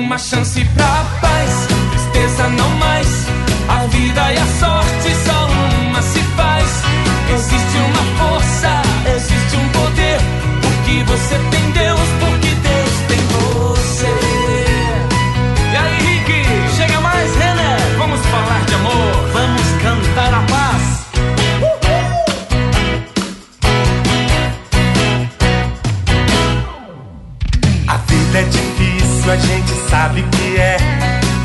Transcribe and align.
Uma 0.00 0.16
chance 0.16 0.64
pra 0.74 1.04
paz, 1.20 1.68
tristeza 1.90 2.48
não 2.48 2.70
mais. 2.76 3.06
A 3.68 3.86
vida 3.86 4.32
e 4.32 4.38
a 4.38 4.46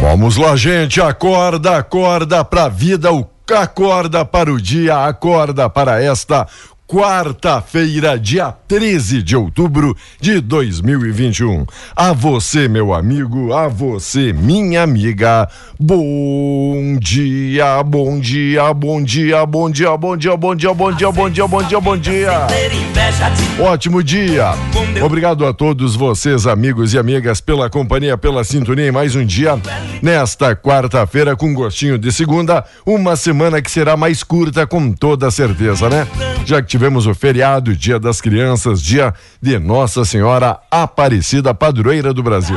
Vamos 0.00 0.36
lá, 0.36 0.56
gente. 0.56 1.00
Acorda, 1.00 1.76
acorda 1.76 2.44
pra 2.44 2.68
vida, 2.68 3.12
o- 3.12 3.28
acorda 3.52 4.24
para 4.24 4.52
o 4.52 4.60
dia, 4.60 5.04
acorda 5.06 5.68
para 5.68 6.02
esta 6.02 6.46
quarta-feira, 6.86 8.18
dia 8.18 8.52
13 8.66 9.22
de 9.22 9.36
outubro 9.36 9.96
de 10.20 10.40
2021. 10.40 11.64
A 11.94 12.12
você, 12.12 12.66
meu 12.66 12.92
amigo, 12.92 13.52
a 13.52 13.68
você, 13.68 14.32
minha 14.32 14.82
amiga. 14.82 15.48
Bom 15.78 16.96
dia, 17.00 17.39
bom 17.84 18.20
dia, 18.20 18.72
bom 18.74 19.02
dia, 19.02 19.44
bom 19.44 19.70
dia, 19.70 19.96
bom 19.96 20.16
dia, 20.16 20.36
bom 20.36 20.54
dia, 20.54 20.72
bom 20.72 20.92
dia, 20.92 21.10
bom 21.10 21.30
dia, 21.30 21.48
bom 21.48 21.62
dia, 21.62 21.80
bom 21.80 21.96
dia. 21.96 22.46
Inveja 22.72 23.28
de 23.30 23.62
Ótimo 23.62 24.02
dia. 24.02 24.52
Obrigado 25.02 25.44
a 25.44 25.52
todos 25.52 25.96
vocês, 25.96 26.46
amigos 26.46 26.94
e 26.94 26.98
amigas, 26.98 27.40
pela 27.40 27.68
companhia, 27.68 28.16
pela 28.16 28.44
sintonia 28.44 28.86
em 28.86 28.92
mais 28.92 29.16
um 29.16 29.24
dia. 29.24 29.58
Nesta 30.00 30.54
quarta-feira, 30.54 31.34
com 31.34 31.52
gostinho 31.52 31.98
de 31.98 32.12
segunda, 32.12 32.64
uma 32.86 33.16
semana 33.16 33.60
que 33.60 33.70
será 33.70 33.96
mais 33.96 34.22
curta, 34.22 34.64
com 34.64 34.92
toda 34.92 35.28
certeza, 35.30 35.88
né? 35.88 36.06
Já 36.46 36.62
que 36.62 36.68
tivemos 36.68 37.06
o 37.06 37.14
feriado, 37.14 37.74
Dia 37.74 37.98
das 37.98 38.20
Crianças, 38.20 38.80
dia 38.80 39.12
de 39.42 39.58
Nossa 39.58 40.04
Senhora 40.04 40.58
Aparecida, 40.70 41.52
padroeira 41.52 42.14
do 42.14 42.22
Brasil. 42.22 42.56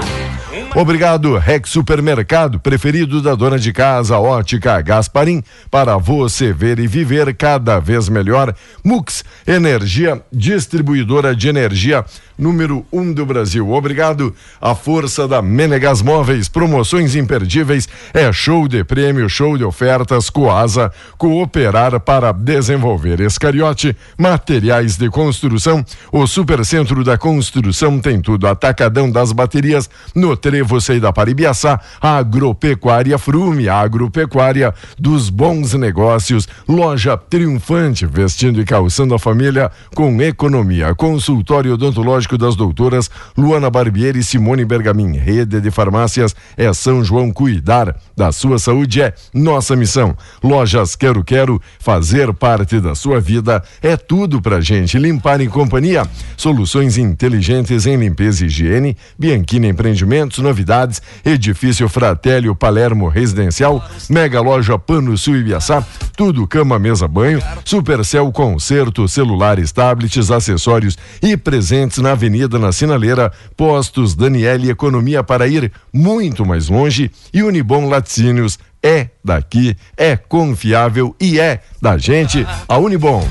Obrigado, 0.75 1.37
Rex 1.37 1.69
Supermercado, 1.69 2.59
preferido 2.59 3.21
da 3.21 3.35
dona 3.35 3.59
de 3.59 3.71
casa, 3.71 4.17
Ótica 4.17 4.81
Gasparim, 4.81 5.43
para 5.69 5.97
você 5.97 6.51
ver 6.51 6.79
e 6.79 6.87
viver 6.87 7.35
cada 7.35 7.77
vez 7.77 8.09
melhor. 8.09 8.55
Mux, 8.83 9.23
energia, 9.45 10.19
distribuidora 10.31 11.35
de 11.35 11.47
energia 11.47 12.03
número 12.37 12.85
um 12.91 13.13
do 13.13 13.25
Brasil. 13.25 13.71
Obrigado, 13.71 14.33
a 14.59 14.73
força 14.75 15.27
da 15.27 15.41
Menegas 15.41 16.01
Móveis, 16.01 16.49
promoções 16.49 17.15
imperdíveis, 17.15 17.87
é 18.13 18.31
show 18.31 18.67
de 18.67 18.83
prêmio, 18.83 19.29
show 19.29 19.57
de 19.57 19.63
ofertas, 19.63 20.29
Coasa, 20.29 20.91
cooperar 21.17 21.99
para 21.99 22.31
desenvolver. 22.31 23.19
Escariote, 23.19 23.95
materiais 24.17 24.97
de 24.97 25.09
construção, 25.09 25.85
o 26.11 26.25
Supercentro 26.25 27.03
da 27.03 27.17
Construção 27.17 27.99
tem 27.99 28.19
tudo, 28.19 28.47
atacadão 28.47 29.09
das 29.09 29.31
baterias, 29.31 29.89
no 30.15 30.35
Trevo 30.35 30.81
Seida 30.81 31.13
Paribiaçá, 31.13 31.79
Agropecuária 32.01 33.17
Frume, 33.17 33.69
agropecuária 33.69 34.73
dos 34.97 35.29
bons 35.29 35.73
negócios, 35.73 36.47
loja 36.67 37.17
triunfante, 37.17 38.05
vestindo 38.05 38.59
e 38.59 38.65
calçando 38.65 39.13
a 39.13 39.19
família 39.19 39.71
com 39.95 40.21
economia. 40.21 40.95
Consultório 40.95 41.73
odontológico 41.73 42.22
das 42.31 42.55
doutoras 42.55 43.09
Luana 43.37 43.69
Barbieri 43.69 44.19
e 44.19 44.23
Simone 44.23 44.65
Bergamin. 44.65 45.17
Rede 45.17 45.61
de 45.61 45.69
farmácias 45.69 46.35
é 46.57 46.71
São 46.73 47.03
João 47.03 47.31
cuidar. 47.31 47.95
Da 48.15 48.31
sua 48.31 48.57
saúde 48.57 49.01
é 49.01 49.13
nossa 49.33 49.75
missão. 49.75 50.15
Lojas 50.43 50.95
Quero 50.95 51.23
Quero, 51.23 51.61
fazer 51.79 52.33
parte 52.33 52.79
da 52.79 52.95
sua 52.95 53.19
vida 53.19 53.63
é 53.81 53.97
tudo 53.97 54.41
pra 54.41 54.61
gente. 54.61 54.97
Limpar 54.97 55.41
em 55.41 55.49
companhia, 55.49 56.07
soluções 56.37 56.97
inteligentes 56.97 57.85
em 57.85 57.97
limpeza 57.97 58.43
e 58.43 58.47
higiene, 58.47 58.97
Bianchini 59.17 59.67
Empreendimentos, 59.67 60.39
novidades, 60.39 61.01
edifício 61.25 61.87
Fratélio 61.89 62.55
Palermo 62.55 63.07
Residencial, 63.07 63.83
mega 64.09 64.41
loja 64.41 64.77
Pano 64.77 65.17
Sul 65.17 65.37
Ibiaçá, 65.37 65.85
tudo 66.15 66.47
cama, 66.47 66.77
mesa, 66.79 67.07
banho, 67.07 67.41
Supercel 67.65 68.31
Concerto, 68.31 69.07
celulares, 69.07 69.71
tablets, 69.71 70.31
acessórios 70.31 70.97
e 71.21 71.35
presentes 71.35 71.97
na 71.97 72.12
Avenida 72.13 72.57
na 72.57 72.71
Sinaleira, 72.71 73.31
Postos 73.55 74.15
Daniele 74.15 74.69
Economia 74.69 75.23
para 75.23 75.47
ir 75.47 75.71
muito 75.91 76.45
mais 76.45 76.69
longe 76.69 77.11
e 77.33 77.43
Unibom 77.43 77.87
Laticínios 77.89 78.57
é 78.83 79.07
daqui, 79.23 79.77
é 79.95 80.17
confiável 80.17 81.15
e 81.19 81.39
é 81.39 81.61
da 81.81 81.97
gente, 81.97 82.45
a 82.67 82.77
Unibom. 82.77 83.25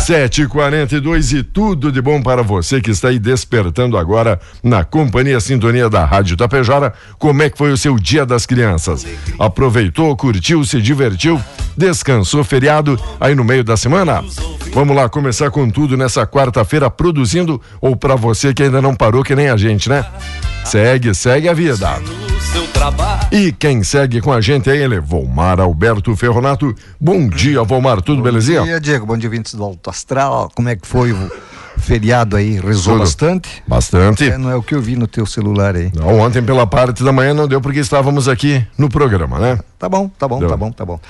742 0.00 1.32
e 1.32 1.42
tudo 1.44 1.92
de 1.92 2.00
bom 2.00 2.20
para 2.20 2.42
você 2.42 2.80
que 2.80 2.90
está 2.90 3.08
aí 3.08 3.18
despertando 3.18 3.96
agora 3.96 4.40
na 4.62 4.82
companhia 4.82 5.38
Sintonia 5.38 5.88
da 5.88 6.04
Rádio 6.04 6.36
Tapejara. 6.36 6.92
Como 7.18 7.42
é 7.42 7.50
que 7.50 7.58
foi 7.58 7.70
o 7.70 7.76
seu 7.76 7.96
Dia 7.96 8.26
das 8.26 8.46
Crianças? 8.46 9.06
Aproveitou, 9.38 10.16
curtiu, 10.16 10.64
se 10.64 10.80
divertiu, 10.82 11.40
descansou 11.76 12.42
feriado 12.42 12.98
aí 13.20 13.34
no 13.34 13.44
meio 13.44 13.62
da 13.62 13.76
semana? 13.76 14.24
Vamos 14.72 14.96
lá 14.96 15.08
começar 15.08 15.50
com 15.50 15.70
tudo 15.70 15.96
nessa 15.96 16.26
quarta-feira 16.26 16.90
produzindo 16.90 17.60
ou 17.80 17.94
para 17.94 18.16
você 18.16 18.52
que 18.52 18.62
ainda 18.62 18.82
não 18.82 18.94
parou 18.94 19.22
que 19.22 19.36
nem 19.36 19.48
a 19.50 19.56
gente, 19.56 19.88
né? 19.88 20.04
Segue, 20.64 21.14
segue 21.14 21.48
a 21.48 21.52
vida. 21.52 22.00
E 23.32 23.50
quem 23.50 23.82
segue 23.82 24.20
com 24.20 24.30
a 24.30 24.42
gente 24.42 24.68
é 24.68 24.76
ele, 24.76 25.00
Volmar 25.00 25.58
Alberto 25.58 26.14
Ferronato. 26.14 26.74
Bom 27.00 27.26
dia, 27.26 27.62
Volmar, 27.62 28.02
tudo 28.02 28.18
Bom 28.18 28.24
belezinha? 28.24 28.60
Bom 28.60 28.66
dia, 28.66 28.80
Diego. 28.80 29.06
Bom 29.06 29.16
dia, 29.16 29.30
vintes 29.30 29.54
do 29.54 29.64
Alto 29.64 29.88
Astral. 29.88 30.50
Como 30.54 30.68
é 30.68 30.76
que 30.76 30.86
foi 30.86 31.10
o 31.10 31.30
feriado 31.78 32.36
aí? 32.36 32.60
Rezou 32.60 32.98
bastante? 32.98 33.62
Bastante. 33.66 34.28
É, 34.28 34.36
não 34.36 34.50
é 34.50 34.54
o 34.54 34.62
que 34.62 34.74
eu 34.74 34.82
vi 34.82 34.96
no 34.96 35.06
teu 35.06 35.24
celular 35.24 35.74
aí. 35.74 35.90
Não, 35.94 36.20
ontem 36.20 36.42
pela 36.42 36.66
parte 36.66 37.02
da 37.02 37.10
manhã 37.10 37.32
não 37.32 37.48
deu 37.48 37.58
porque 37.58 37.80
estávamos 37.80 38.28
aqui 38.28 38.62
no 38.76 38.90
programa, 38.90 39.38
né? 39.38 39.58
Tá 39.78 39.88
bom, 39.88 40.08
tá 40.08 40.28
bom, 40.28 40.38
Deu. 40.38 40.48
tá 40.48 40.56
bom, 40.56 40.70
tá 40.70 40.84
bom. 40.84 41.00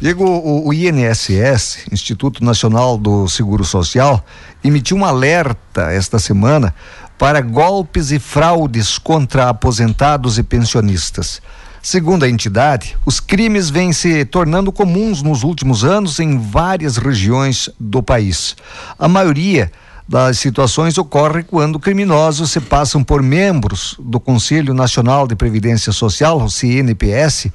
Diego, 0.00 0.24
o, 0.24 0.68
o 0.68 0.72
INSS, 0.72 1.86
Instituto 1.92 2.42
Nacional 2.42 2.96
do 2.96 3.28
Seguro 3.28 3.62
Social, 3.64 4.24
emitiu 4.64 4.96
um 4.96 5.04
alerta 5.04 5.92
esta 5.92 6.18
semana 6.18 6.74
para 7.20 7.42
golpes 7.42 8.12
e 8.12 8.18
fraudes 8.18 8.96
contra 8.96 9.50
aposentados 9.50 10.38
e 10.38 10.42
pensionistas. 10.42 11.42
Segundo 11.82 12.24
a 12.24 12.30
entidade, 12.30 12.96
os 13.04 13.20
crimes 13.20 13.68
vêm 13.68 13.92
se 13.92 14.24
tornando 14.24 14.72
comuns 14.72 15.20
nos 15.20 15.42
últimos 15.42 15.84
anos 15.84 16.18
em 16.18 16.38
várias 16.38 16.96
regiões 16.96 17.68
do 17.78 18.02
país. 18.02 18.56
A 18.98 19.06
maioria 19.06 19.70
das 20.08 20.38
situações 20.38 20.96
ocorre 20.96 21.42
quando 21.42 21.78
criminosos 21.78 22.52
se 22.52 22.58
passam 22.58 23.04
por 23.04 23.22
membros 23.22 23.96
do 23.98 24.18
Conselho 24.18 24.72
Nacional 24.72 25.28
de 25.28 25.36
Previdência 25.36 25.92
Social, 25.92 26.40
o 26.40 26.50
CNPS, 26.50 27.52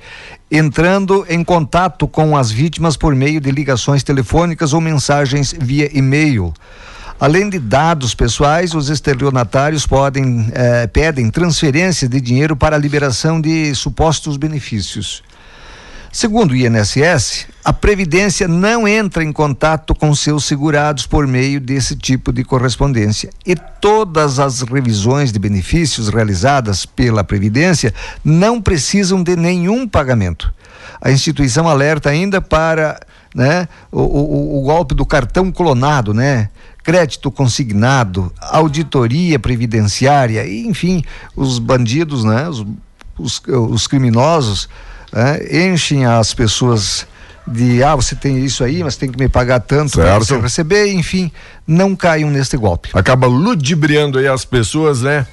entrando 0.51 1.25
em 1.27 1.43
contato 1.43 2.07
com 2.07 2.37
as 2.37 2.51
vítimas 2.51 2.95
por 2.95 3.15
meio 3.15 3.41
de 3.41 3.49
ligações 3.49 4.03
telefônicas 4.03 4.73
ou 4.73 4.79
mensagens 4.79 5.55
via 5.59 5.89
e-mail. 5.91 6.53
Além 7.19 7.49
de 7.49 7.59
dados 7.59 8.13
pessoais, 8.13 8.73
os 8.73 8.89
estelionatários 8.89 9.87
podem 9.87 10.51
eh, 10.53 10.87
pedem 10.87 11.31
transferência 11.31 12.09
de 12.09 12.19
dinheiro 12.19 12.57
para 12.57 12.75
a 12.75 12.79
liberação 12.79 13.39
de 13.39 13.73
supostos 13.73 14.35
benefícios. 14.35 15.23
Segundo 16.11 16.51
o 16.51 16.55
INSS, 16.55 17.47
a 17.63 17.73
Previdência 17.73 18.47
não 18.47 18.87
entra 18.87 19.21
em 19.21 19.33
contato 19.33 19.93
com 19.93 20.15
seus 20.15 20.45
segurados 20.45 21.05
por 21.05 21.27
meio 21.27 21.59
desse 21.59 21.93
tipo 21.93 22.31
de 22.31 22.43
correspondência. 22.43 23.29
E 23.45 23.53
todas 23.53 24.39
as 24.39 24.61
revisões 24.61 25.31
de 25.31 25.39
benefícios 25.39 26.07
realizadas 26.07 26.85
pela 26.85 27.21
Previdência 27.21 27.93
não 28.23 28.61
precisam 28.61 29.21
de 29.21 29.35
nenhum 29.35 29.85
pagamento. 29.85 30.53
A 31.01 31.11
instituição 31.11 31.67
alerta 31.67 32.09
ainda 32.09 32.39
para 32.39 32.97
né, 33.33 33.67
o, 33.91 33.99
o, 33.99 34.59
o 34.59 34.61
golpe 34.63 34.95
do 34.95 35.05
cartão 35.05 35.51
clonado, 35.51 36.13
né? 36.13 36.49
Crédito 36.85 37.31
consignado, 37.31 38.31
auditoria 38.39 39.39
previdenciária, 39.39 40.45
e, 40.45 40.67
enfim, 40.67 41.03
os 41.35 41.59
bandidos, 41.59 42.23
né? 42.23 42.47
Os, 42.47 42.65
os, 43.17 43.41
os 43.47 43.87
criminosos 43.87 44.69
né, 45.11 45.67
enchem 45.67 46.05
as 46.05 46.33
pessoas 46.33 47.07
de 47.47 47.83
ah, 47.83 47.95
você 47.95 48.15
tem 48.15 48.43
isso 48.43 48.63
aí, 48.63 48.83
mas 48.83 48.97
tem 48.97 49.11
que 49.11 49.19
me 49.19 49.29
pagar 49.29 49.59
tanto 49.59 49.93
para 49.93 50.17
você 50.17 50.37
receber, 50.39 50.91
enfim, 50.93 51.31
não 51.67 51.95
caiam 51.95 52.29
neste 52.29 52.57
golpe. 52.57 52.89
Acaba 52.93 53.27
ludibriando 53.27 54.17
aí 54.17 54.27
as 54.27 54.45
pessoas, 54.45 55.01
né? 55.01 55.27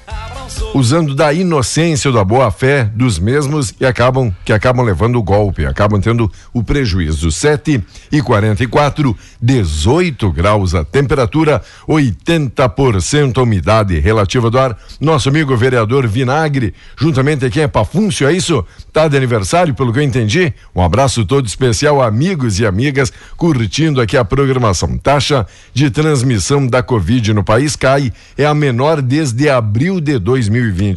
Usando 0.73 1.13
da 1.13 1.31
inocência 1.31 2.11
da 2.11 2.23
boa 2.23 2.49
fé 2.49 2.89
dos 2.95 3.19
mesmos 3.19 3.73
e 3.79 3.85
acabam 3.85 4.33
que 4.43 4.51
acabam 4.51 4.83
levando 4.83 5.17
o 5.17 5.23
golpe, 5.23 5.65
acabam 5.65 6.01
tendo 6.01 6.31
o 6.51 6.63
prejuízo. 6.63 7.31
7 7.31 7.83
e 8.11 8.21
44, 8.21 9.15
18 9.41 10.31
graus 10.31 10.73
a 10.73 10.83
temperatura, 10.83 11.61
80% 11.87 13.37
a 13.37 13.43
umidade 13.43 13.99
relativa 13.99 14.49
do 14.49 14.57
ar. 14.57 14.77
Nosso 14.99 15.29
amigo 15.29 15.55
vereador 15.55 16.07
Vinagre, 16.07 16.73
juntamente 16.97 17.45
aqui 17.45 17.61
é 17.61 17.67
Pafúncio, 17.67 18.27
é 18.27 18.33
isso? 18.33 18.65
Tá 18.91 19.07
de 19.07 19.15
aniversário, 19.15 19.73
pelo 19.73 19.93
que 19.93 19.99
eu 19.99 20.03
entendi. 20.03 20.53
Um 20.75 20.81
abraço 20.81 21.25
todo 21.25 21.45
especial, 21.45 22.01
amigos 22.01 22.59
e 22.59 22.65
amigas, 22.65 23.13
curtindo 23.37 24.01
aqui 24.01 24.17
a 24.17 24.25
programação. 24.25 24.97
Taxa 24.97 25.45
de 25.73 25.89
transmissão 25.91 26.65
da 26.65 26.81
Covid 26.81 27.33
no 27.33 27.43
país 27.43 27.75
cai, 27.75 28.11
é 28.37 28.45
a 28.45 28.53
menor 28.53 29.01
desde 29.01 29.49
abril 29.49 30.01
de 30.01 30.17
2020, 30.19 30.32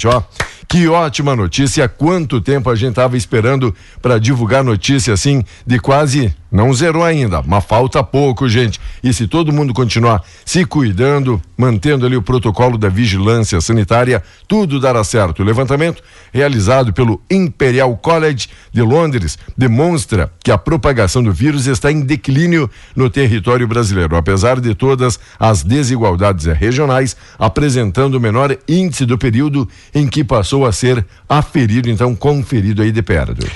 ó. 0.08 0.22
Que 0.68 0.88
ótima 0.88 1.36
notícia! 1.36 1.88
Quanto 1.88 2.40
tempo 2.40 2.68
a 2.68 2.74
gente 2.74 2.90
estava 2.90 3.16
esperando 3.16 3.74
para 4.02 4.18
divulgar 4.18 4.64
notícia 4.64 5.14
assim 5.14 5.44
de 5.64 5.78
quase 5.78 6.34
não 6.50 6.72
zerou 6.72 7.04
ainda, 7.04 7.42
mas 7.44 7.64
falta 7.64 8.02
pouco, 8.02 8.48
gente. 8.48 8.80
E 9.02 9.12
se 9.12 9.26
todo 9.26 9.52
mundo 9.52 9.74
continuar 9.74 10.22
se 10.44 10.64
cuidando, 10.64 11.42
mantendo 11.56 12.06
ali 12.06 12.16
o 12.16 12.22
protocolo 12.22 12.78
da 12.78 12.88
vigilância 12.88 13.60
sanitária, 13.60 14.22
tudo 14.48 14.80
dará 14.80 15.04
certo. 15.04 15.42
O 15.42 15.44
levantamento 15.44 16.02
realizado 16.32 16.92
pelo 16.92 17.20
Imperial 17.30 17.94
College 17.96 18.48
de 18.72 18.80
Londres 18.80 19.38
demonstra 19.56 20.32
que 20.42 20.50
a 20.50 20.56
propagação 20.56 21.22
do 21.22 21.32
vírus 21.32 21.66
está 21.66 21.92
em 21.92 22.00
declínio 22.00 22.70
no 22.94 23.10
território 23.10 23.68
brasileiro, 23.68 24.16
apesar 24.16 24.60
de 24.60 24.74
todas 24.74 25.18
as 25.38 25.62
desigualdades 25.62 26.46
regionais, 26.46 27.16
apresentando 27.38 28.14
o 28.14 28.20
menor 28.20 28.56
índice 28.68 29.04
do 29.04 29.18
período 29.18 29.68
em 29.94 30.06
que 30.06 30.24
passou 30.24 30.55
a 30.64 30.72
ser 30.72 31.04
aferido, 31.28 31.90
então 31.90 32.14
conferido 32.14 32.80
aí 32.82 32.90
de 32.92 33.02
perto. 33.02 33.46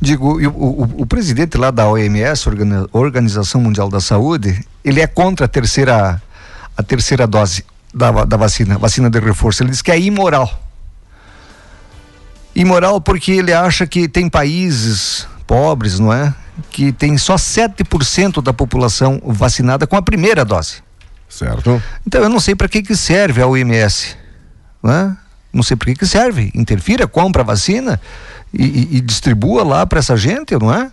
Digo, 0.00 0.40
o, 0.40 0.48
o, 0.48 1.02
o 1.02 1.06
presidente 1.06 1.58
lá 1.58 1.70
da 1.70 1.86
OMS, 1.88 2.48
Organi- 2.48 2.86
Organização 2.92 3.60
Mundial 3.60 3.90
da 3.90 4.00
Saúde, 4.00 4.64
ele 4.82 5.00
é 5.00 5.06
contra 5.06 5.44
a 5.44 5.48
terceira, 5.48 6.20
a 6.76 6.82
terceira 6.82 7.26
dose 7.26 7.64
da, 7.92 8.24
da 8.24 8.36
vacina, 8.38 8.78
vacina 8.78 9.10
de 9.10 9.18
reforço. 9.20 9.62
Ele 9.62 9.70
diz 9.70 9.82
que 9.82 9.90
é 9.92 10.00
imoral. 10.00 10.50
Imoral 12.54 13.00
porque 13.00 13.32
ele 13.32 13.52
acha 13.52 13.86
que 13.86 14.08
tem 14.08 14.28
países 14.28 15.26
pobres, 15.46 15.98
não 15.98 16.12
é? 16.12 16.34
Que 16.70 16.92
tem 16.92 17.16
só 17.16 17.36
7% 17.36 18.42
da 18.42 18.52
população 18.52 19.20
vacinada 19.24 19.86
com 19.86 19.96
a 19.96 20.02
primeira 20.02 20.44
dose. 20.44 20.76
Certo? 21.28 21.80
Então 22.06 22.22
eu 22.22 22.28
não 22.28 22.40
sei 22.40 22.54
para 22.54 22.68
que 22.68 22.82
que 22.82 22.96
serve 22.96 23.40
a 23.40 23.46
OMS, 23.46 24.16
né? 24.82 25.16
Não 25.52 25.62
sei 25.62 25.76
para 25.76 25.86
que 25.86 25.96
que 26.00 26.06
serve. 26.06 26.50
Interfira, 26.54 27.06
compra 27.06 27.42
a 27.42 27.44
vacina 27.44 28.00
e, 28.52 28.64
e- 28.64 28.88
e 28.96 29.00
distribua 29.00 29.64
lá 29.64 29.86
para 29.86 29.98
essa 29.98 30.16
gente, 30.16 30.56
não 30.58 30.72
é? 30.72 30.90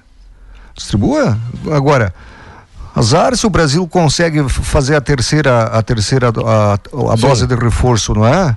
Distribua. 0.76 1.38
Agora, 1.72 2.14
azar 2.96 3.36
se 3.36 3.46
o 3.46 3.50
Brasil 3.50 3.88
consegue 3.88 4.48
fazer 4.50 4.96
a 4.96 5.02
terceira 5.02 5.64
a 5.64 5.82
terceira 5.82 6.30
a, 6.30 6.74
a 6.74 7.16
dose 7.16 7.46
de 7.48 7.56
reforço, 7.56 8.14
não 8.14 8.26
é? 8.28 8.56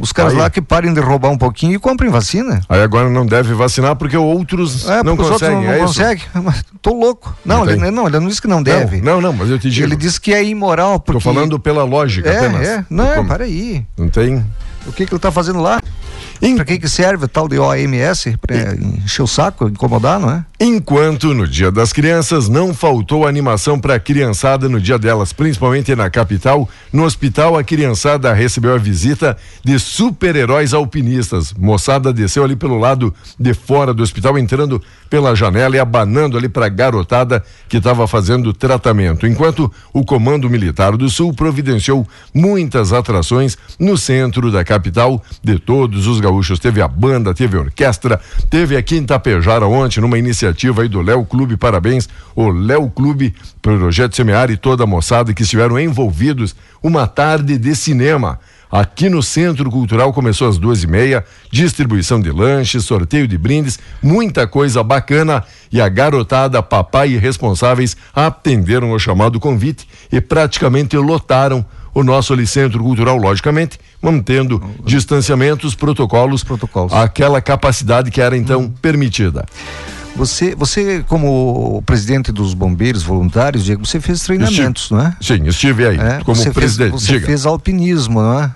Os 0.00 0.10
caras 0.10 0.32
Aí- 0.32 0.38
lá 0.38 0.48
que 0.48 0.62
parem 0.62 0.94
de 0.94 1.00
roubar 1.00 1.28
um 1.28 1.36
pouquinho 1.36 1.74
e 1.74 1.78
comprem 1.78 2.10
vacina. 2.10 2.62
Aí 2.66 2.80
agora 2.80 3.10
não 3.10 3.26
deve 3.26 3.52
vacinar 3.52 3.94
porque 3.94 4.16
outros 4.16 4.88
É, 4.88 5.02
não 5.02 5.14
porque 5.16 5.22
os 5.22 5.30
outros 5.32 5.40
conseguem, 5.42 5.56
não, 5.56 5.64
não 5.64 5.72
é 5.72 5.76
isso? 5.76 5.86
conseguem. 5.86 6.24
Mas 6.42 6.64
Tô 6.80 6.94
louco. 6.94 7.36
Não, 7.44 7.58
Não 7.66 7.70
ele, 7.70 7.90
não, 7.90 8.06
ele 8.08 8.18
não 8.18 8.26
disse 8.28 8.40
que 8.40 8.48
não 8.48 8.62
deve. 8.62 9.02
Não, 9.02 9.20
não, 9.20 9.32
mas 9.34 9.50
eu 9.50 9.58
te 9.58 9.70
digo. 9.70 9.86
Ele 9.86 9.94
disse 9.94 10.18
que 10.20 10.32
é 10.34 10.42
imoral 10.42 10.98
porque 10.98 11.12
Tô 11.12 11.20
falando 11.20 11.60
pela 11.60 11.84
lógica 11.84 12.28
é, 12.28 12.38
apenas. 12.38 12.66
é. 12.66 12.84
Não, 12.90 13.24
para 13.26 13.44
aí. 13.44 13.84
Não 13.96 14.08
tem. 14.08 14.44
O 14.86 14.92
que 14.92 15.06
que 15.06 15.12
ele 15.12 15.20
tá 15.20 15.30
fazendo 15.30 15.60
lá? 15.60 15.80
Pra 16.56 16.64
que 16.64 16.78
que 16.78 16.88
serve 16.88 17.26
o 17.26 17.28
tal 17.28 17.48
de 17.48 17.58
OMS? 17.58 18.36
Pra 18.38 18.56
encher 18.74 19.22
o 19.22 19.26
saco, 19.26 19.68
incomodar, 19.68 20.18
não 20.18 20.30
é? 20.30 20.44
Enquanto 20.64 21.34
no 21.34 21.44
Dia 21.44 21.72
das 21.72 21.92
Crianças 21.92 22.48
não 22.48 22.72
faltou 22.72 23.26
animação 23.26 23.80
para 23.80 23.96
a 23.96 23.98
criançada 23.98 24.68
no 24.68 24.80
dia 24.80 24.96
delas, 24.96 25.32
principalmente 25.32 25.92
na 25.96 26.08
capital, 26.08 26.68
no 26.92 27.02
hospital 27.02 27.58
a 27.58 27.64
criançada 27.64 28.32
recebeu 28.32 28.72
a 28.72 28.78
visita 28.78 29.36
de 29.64 29.76
super-heróis 29.80 30.72
alpinistas. 30.72 31.52
Moçada 31.52 32.12
desceu 32.12 32.44
ali 32.44 32.54
pelo 32.54 32.78
lado 32.78 33.12
de 33.36 33.52
fora 33.54 33.92
do 33.92 34.04
hospital, 34.04 34.38
entrando 34.38 34.80
pela 35.10 35.34
janela 35.34 35.74
e 35.74 35.80
abanando 35.80 36.38
ali 36.38 36.48
para 36.48 36.66
a 36.66 36.68
garotada 36.68 37.42
que 37.68 37.78
estava 37.78 38.06
fazendo 38.06 38.52
tratamento. 38.52 39.26
Enquanto 39.26 39.68
o 39.92 40.04
Comando 40.04 40.48
Militar 40.48 40.96
do 40.96 41.10
Sul 41.10 41.34
providenciou 41.34 42.06
muitas 42.32 42.92
atrações 42.92 43.58
no 43.80 43.98
centro 43.98 44.48
da 44.52 44.62
capital 44.62 45.20
de 45.42 45.58
todos 45.58 46.06
os 46.06 46.20
gaúchos. 46.20 46.60
Teve 46.60 46.80
a 46.80 46.86
banda, 46.86 47.34
teve 47.34 47.56
a 47.56 47.62
orquestra, 47.62 48.20
teve 48.48 48.76
a 48.76 48.82
Quinta 48.82 49.18
Pejara 49.18 49.66
ontem 49.66 50.00
numa 50.00 50.16
iniciativa 50.16 50.51
aí 50.80 50.88
do 50.88 51.00
Léo 51.00 51.24
Clube. 51.24 51.56
Parabéns, 51.56 52.08
o 52.34 52.50
Léo 52.50 52.88
Clube, 52.90 53.34
Projeto 53.60 54.16
Semear 54.16 54.50
e 54.50 54.56
toda 54.56 54.84
a 54.84 54.86
moçada 54.86 55.32
que 55.34 55.42
estiveram 55.42 55.78
envolvidos 55.78 56.54
uma 56.82 57.06
tarde 57.06 57.58
de 57.58 57.74
cinema. 57.74 58.38
Aqui 58.70 59.10
no 59.10 59.22
Centro 59.22 59.70
Cultural 59.70 60.14
começou 60.14 60.48
às 60.48 60.56
duas 60.56 60.82
e 60.82 60.86
meia, 60.86 61.22
distribuição 61.50 62.18
de 62.18 62.30
lanches, 62.30 62.86
sorteio 62.86 63.28
de 63.28 63.36
brindes, 63.36 63.78
muita 64.02 64.46
coisa 64.46 64.82
bacana 64.82 65.44
e 65.70 65.78
a 65.78 65.90
garotada, 65.90 66.62
papai 66.62 67.10
e 67.10 67.18
responsáveis 67.18 67.94
atenderam 68.14 68.90
ao 68.92 68.98
chamado 68.98 69.38
convite 69.38 69.86
e 70.10 70.22
praticamente 70.22 70.96
lotaram 70.96 71.62
o 71.94 72.02
nosso 72.02 72.34
Centro 72.46 72.82
Cultural, 72.82 73.18
logicamente, 73.18 73.78
mantendo 74.00 74.62
distanciamentos, 74.84 75.74
protocolos, 75.74 76.42
Protocolos. 76.42 76.94
aquela 76.94 77.42
capacidade 77.42 78.10
que 78.10 78.22
era 78.22 78.34
então 78.34 78.72
permitida. 78.80 79.44
Você, 80.14 80.54
você 80.54 81.04
como 81.08 81.82
presidente 81.86 82.30
dos 82.30 82.52
bombeiros 82.54 83.02
voluntários, 83.02 83.64
Diego, 83.64 83.86
você 83.86 83.98
fez 84.00 84.20
treinamentos, 84.22 84.90
não 84.90 85.00
é? 85.00 85.16
Sim, 85.20 85.46
estive 85.46 85.86
aí 85.86 85.98
É, 85.98 86.20
como 86.22 86.36
você 86.36 86.50
presidente. 86.50 86.90
Fez, 86.90 87.02
você 87.02 87.12
Diga. 87.14 87.26
fez 87.26 87.46
alpinismo, 87.46 88.20
não 88.20 88.42
é? 88.42 88.50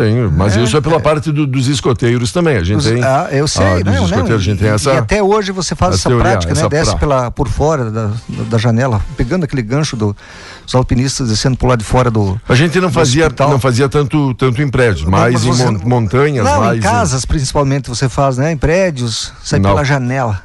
Sim, 0.00 0.30
mas 0.36 0.56
É, 0.56 0.62
isso 0.62 0.76
é 0.76 0.80
pela 0.80 0.96
é. 0.96 1.00
parte 1.00 1.32
do- 1.32 1.46
dos 1.46 1.68
escoteiros 1.68 2.32
também. 2.32 2.56
A 2.56 2.62
gente 2.62 2.78
Os- 2.78 2.84
tem. 2.84 3.02
ah, 3.02 3.28
eu 3.30 3.48
sei, 3.48 3.64
ah, 3.64 3.74
dos 3.76 3.84
não, 3.84 3.92
não, 3.94 4.04
escoteiros 4.04 4.42
a 4.42 4.44
gente 4.44 4.58
tem 4.58 4.68
e- 4.68 4.70
essa. 4.72 4.92
E 4.92 4.96
até 4.98 5.22
hoje 5.22 5.52
você 5.52 5.74
faz 5.74 5.94
essa 5.94 6.08
teoria, 6.08 6.24
prática, 6.32 6.52
essa 6.52 6.62
né? 6.64 6.68
Desce 6.68 6.90
pra- 6.90 6.98
pela, 6.98 7.30
por 7.30 7.48
fora 7.48 7.90
da, 7.90 8.10
da 8.28 8.58
janela, 8.58 9.00
pegando 9.16 9.44
aquele 9.44 9.62
gancho 9.62 9.96
do- 9.96 10.14
dos 10.64 10.74
alpinistas 10.74 11.28
descendo 11.28 11.56
por 11.56 11.68
lá 11.68 11.76
de 11.76 11.84
fora 11.84 12.10
do. 12.10 12.40
A 12.48 12.54
gente 12.54 12.78
não 12.80 12.90
fazia, 12.90 13.24
hospital. 13.26 13.50
não 13.50 13.58
fazia 13.60 13.88
tanto, 13.88 14.34
tanto 14.34 14.60
em 14.60 14.68
prédios, 14.68 15.04
mais 15.08 15.44
Mas 15.44 15.60
em 15.60 15.78
montanhas, 15.88 16.44
Não, 16.44 16.60
mais 16.60 16.78
em 16.78 16.80
casas 16.82 17.24
principalmente 17.24 17.88
você 17.88 18.08
faz, 18.08 18.36
né? 18.36 18.52
Em 18.52 18.56
prédios, 18.56 19.32
sai 19.42 19.58
Não. 19.58 19.70
pela 19.70 19.84
janela. 19.84 20.42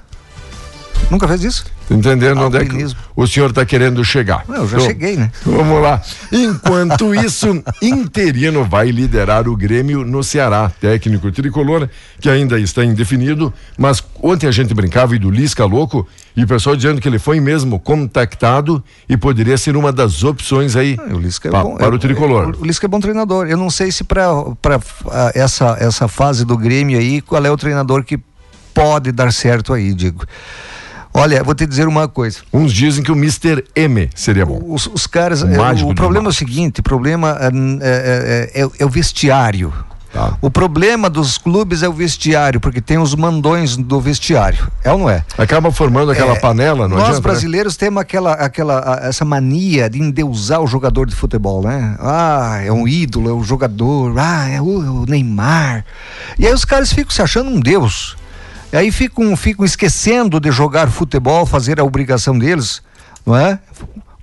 Nunca 1.10 1.28
fez 1.28 1.44
isso? 1.44 1.66
Entendendo 1.90 2.40
onde 2.42 2.58
é 2.58 2.64
que 2.66 2.86
o 3.18 3.28
senhor 3.28 3.50
está 3.50 3.66
querendo 3.66 4.04
chegar? 4.06 4.46
Não, 4.48 4.56
eu 4.58 4.68
já 4.68 4.78
Então, 4.78 4.88
cheguei, 4.88 5.18
né? 5.18 5.30
Vamos 5.46 5.82
lá. 5.82 6.02
Enquanto 6.32 7.14
isso, 7.14 7.62
Interino 7.82 8.64
vai 8.64 8.90
liderar 8.92 9.46
o 9.50 9.58
Grêmio 9.58 10.06
no 10.06 10.24
Ceará. 10.24 10.72
Técnico 10.80 11.30
tricolor, 11.32 11.90
que 12.22 12.30
ainda 12.30 12.58
está 12.58 12.86
indefinido, 12.86 13.54
mas 13.78 14.02
ontem 14.24 14.48
a 14.48 14.52
gente 14.52 14.74
brincava 14.74 15.14
e 15.14 15.20
do 15.20 15.30
Lisca 15.30 15.66
louco, 15.66 16.08
e 16.34 16.46
o 16.46 16.48
pessoal 16.48 16.78
dizendo 16.78 17.02
que 17.02 17.10
ele 17.10 17.20
foi 17.20 17.42
mesmo 17.42 17.78
contactado 17.78 18.82
e 19.10 19.18
poderia 19.18 19.58
ser 19.58 19.76
uma 19.76 19.92
das 19.92 20.24
opções 20.24 20.78
aí 20.78 20.98
O 21.12 21.18
Lisca 21.18 21.50
é 21.50 21.52
pa- 21.52 21.64
bom. 21.64 21.76
para 21.76 21.88
é- 21.88 21.96
o 21.96 22.00
tricolor. 22.00 22.56
O 22.58 22.66
Lisca 22.66 22.86
é 22.86 22.90
bom 22.90 23.02
treinador. 23.02 23.48
Eu 23.48 23.58
não 23.58 23.70
sei 23.70 23.92
se 23.92 24.06
para 24.06 24.32
essa, 25.36 25.76
essa 25.78 26.08
fase 26.08 26.46
do 26.46 26.58
Grêmio 26.58 26.98
aí, 26.98 27.20
qual 27.20 27.46
é 27.46 27.52
o 27.52 27.58
treinador 27.58 28.02
que 28.06 28.18
pode 28.74 29.12
dar 29.12 29.34
certo 29.34 29.74
aí, 29.74 29.94
digo. 29.94 30.26
Olha, 31.14 31.44
vou 31.44 31.54
te 31.54 31.66
dizer 31.66 31.88
uma 31.88 32.08
coisa. 32.08 32.40
Uns 32.54 32.72
dizem 32.74 33.04
que 33.04 33.12
o 33.12 33.16
Mr. 33.16 33.64
M 33.76 34.10
seria 34.16 34.46
bom. 34.46 34.62
Os, 34.66 34.88
os 34.88 35.06
caras. 35.08 35.44
O 35.44 35.48
é, 35.48 35.84
o 35.84 35.94
problema 35.96 36.28
é 36.28 36.30
o 36.30 36.34
seguinte: 36.34 36.80
o 36.80 36.84
problema 36.84 37.38
é, 37.40 37.48
é- 37.48 38.52
é- 38.56 38.62
é- 38.64 38.70
é 38.80 38.86
o 38.86 38.90
vestiário. 38.90 39.74
Tá. 40.14 40.38
O 40.42 40.52
problema 40.52 41.10
dos 41.10 41.38
clubes 41.38 41.84
é 41.84 41.88
o 41.88 41.94
vestiário, 41.94 42.60
porque 42.60 42.82
tem 42.82 42.98
os 42.98 43.16
mandões 43.16 43.78
do 43.78 43.98
vestiário. 44.02 44.70
É 44.84 44.92
ou 44.92 45.00
não 45.00 45.10
é? 45.10 45.24
Acaba 45.38 45.72
formando 45.72 46.12
aquela 46.12 46.34
É, 46.34 46.40
panela, 46.40 46.86
não 46.86 46.98
Nós 46.98 47.04
adianta, 47.08 47.16
né? 47.16 47.22
brasileiros 47.32 47.78
temos 47.78 48.02
aquela, 48.02 48.34
aquela, 48.34 49.00
essa 49.04 49.24
mania 49.24 49.90
de 49.90 50.02
endeusar 50.02 50.60
o 50.60 50.68
jogador 50.68 51.06
de 51.06 51.16
futebol, 51.16 51.64
né? 51.64 51.96
Ah, 51.98 52.60
é 52.62 52.70
um 52.74 52.86
ídolo, 52.86 53.30
é 53.30 53.34
um 53.34 53.42
jogador, 53.44 54.14
ah, 54.20 54.50
é 54.50 54.60
o, 54.60 54.66
o 54.66 55.06
Neymar. 55.06 55.86
E 56.38 56.46
aí 56.46 56.54
os 56.54 56.66
caras 56.66 56.92
ficam 56.92 57.12
se 57.12 57.22
achando 57.22 57.50
um 57.50 57.62
deus. 57.62 58.18
Aí 58.74 58.92
ficam, 58.92 59.36
ficam 59.36 59.66
esquecendo 59.66 60.40
de 60.40 60.52
jogar 60.52 60.90
futebol, 60.90 61.46
fazer 61.46 61.80
a 61.80 61.84
obrigação 61.84 62.38
deles, 62.38 62.82
não 63.26 63.36
é? 63.36 63.60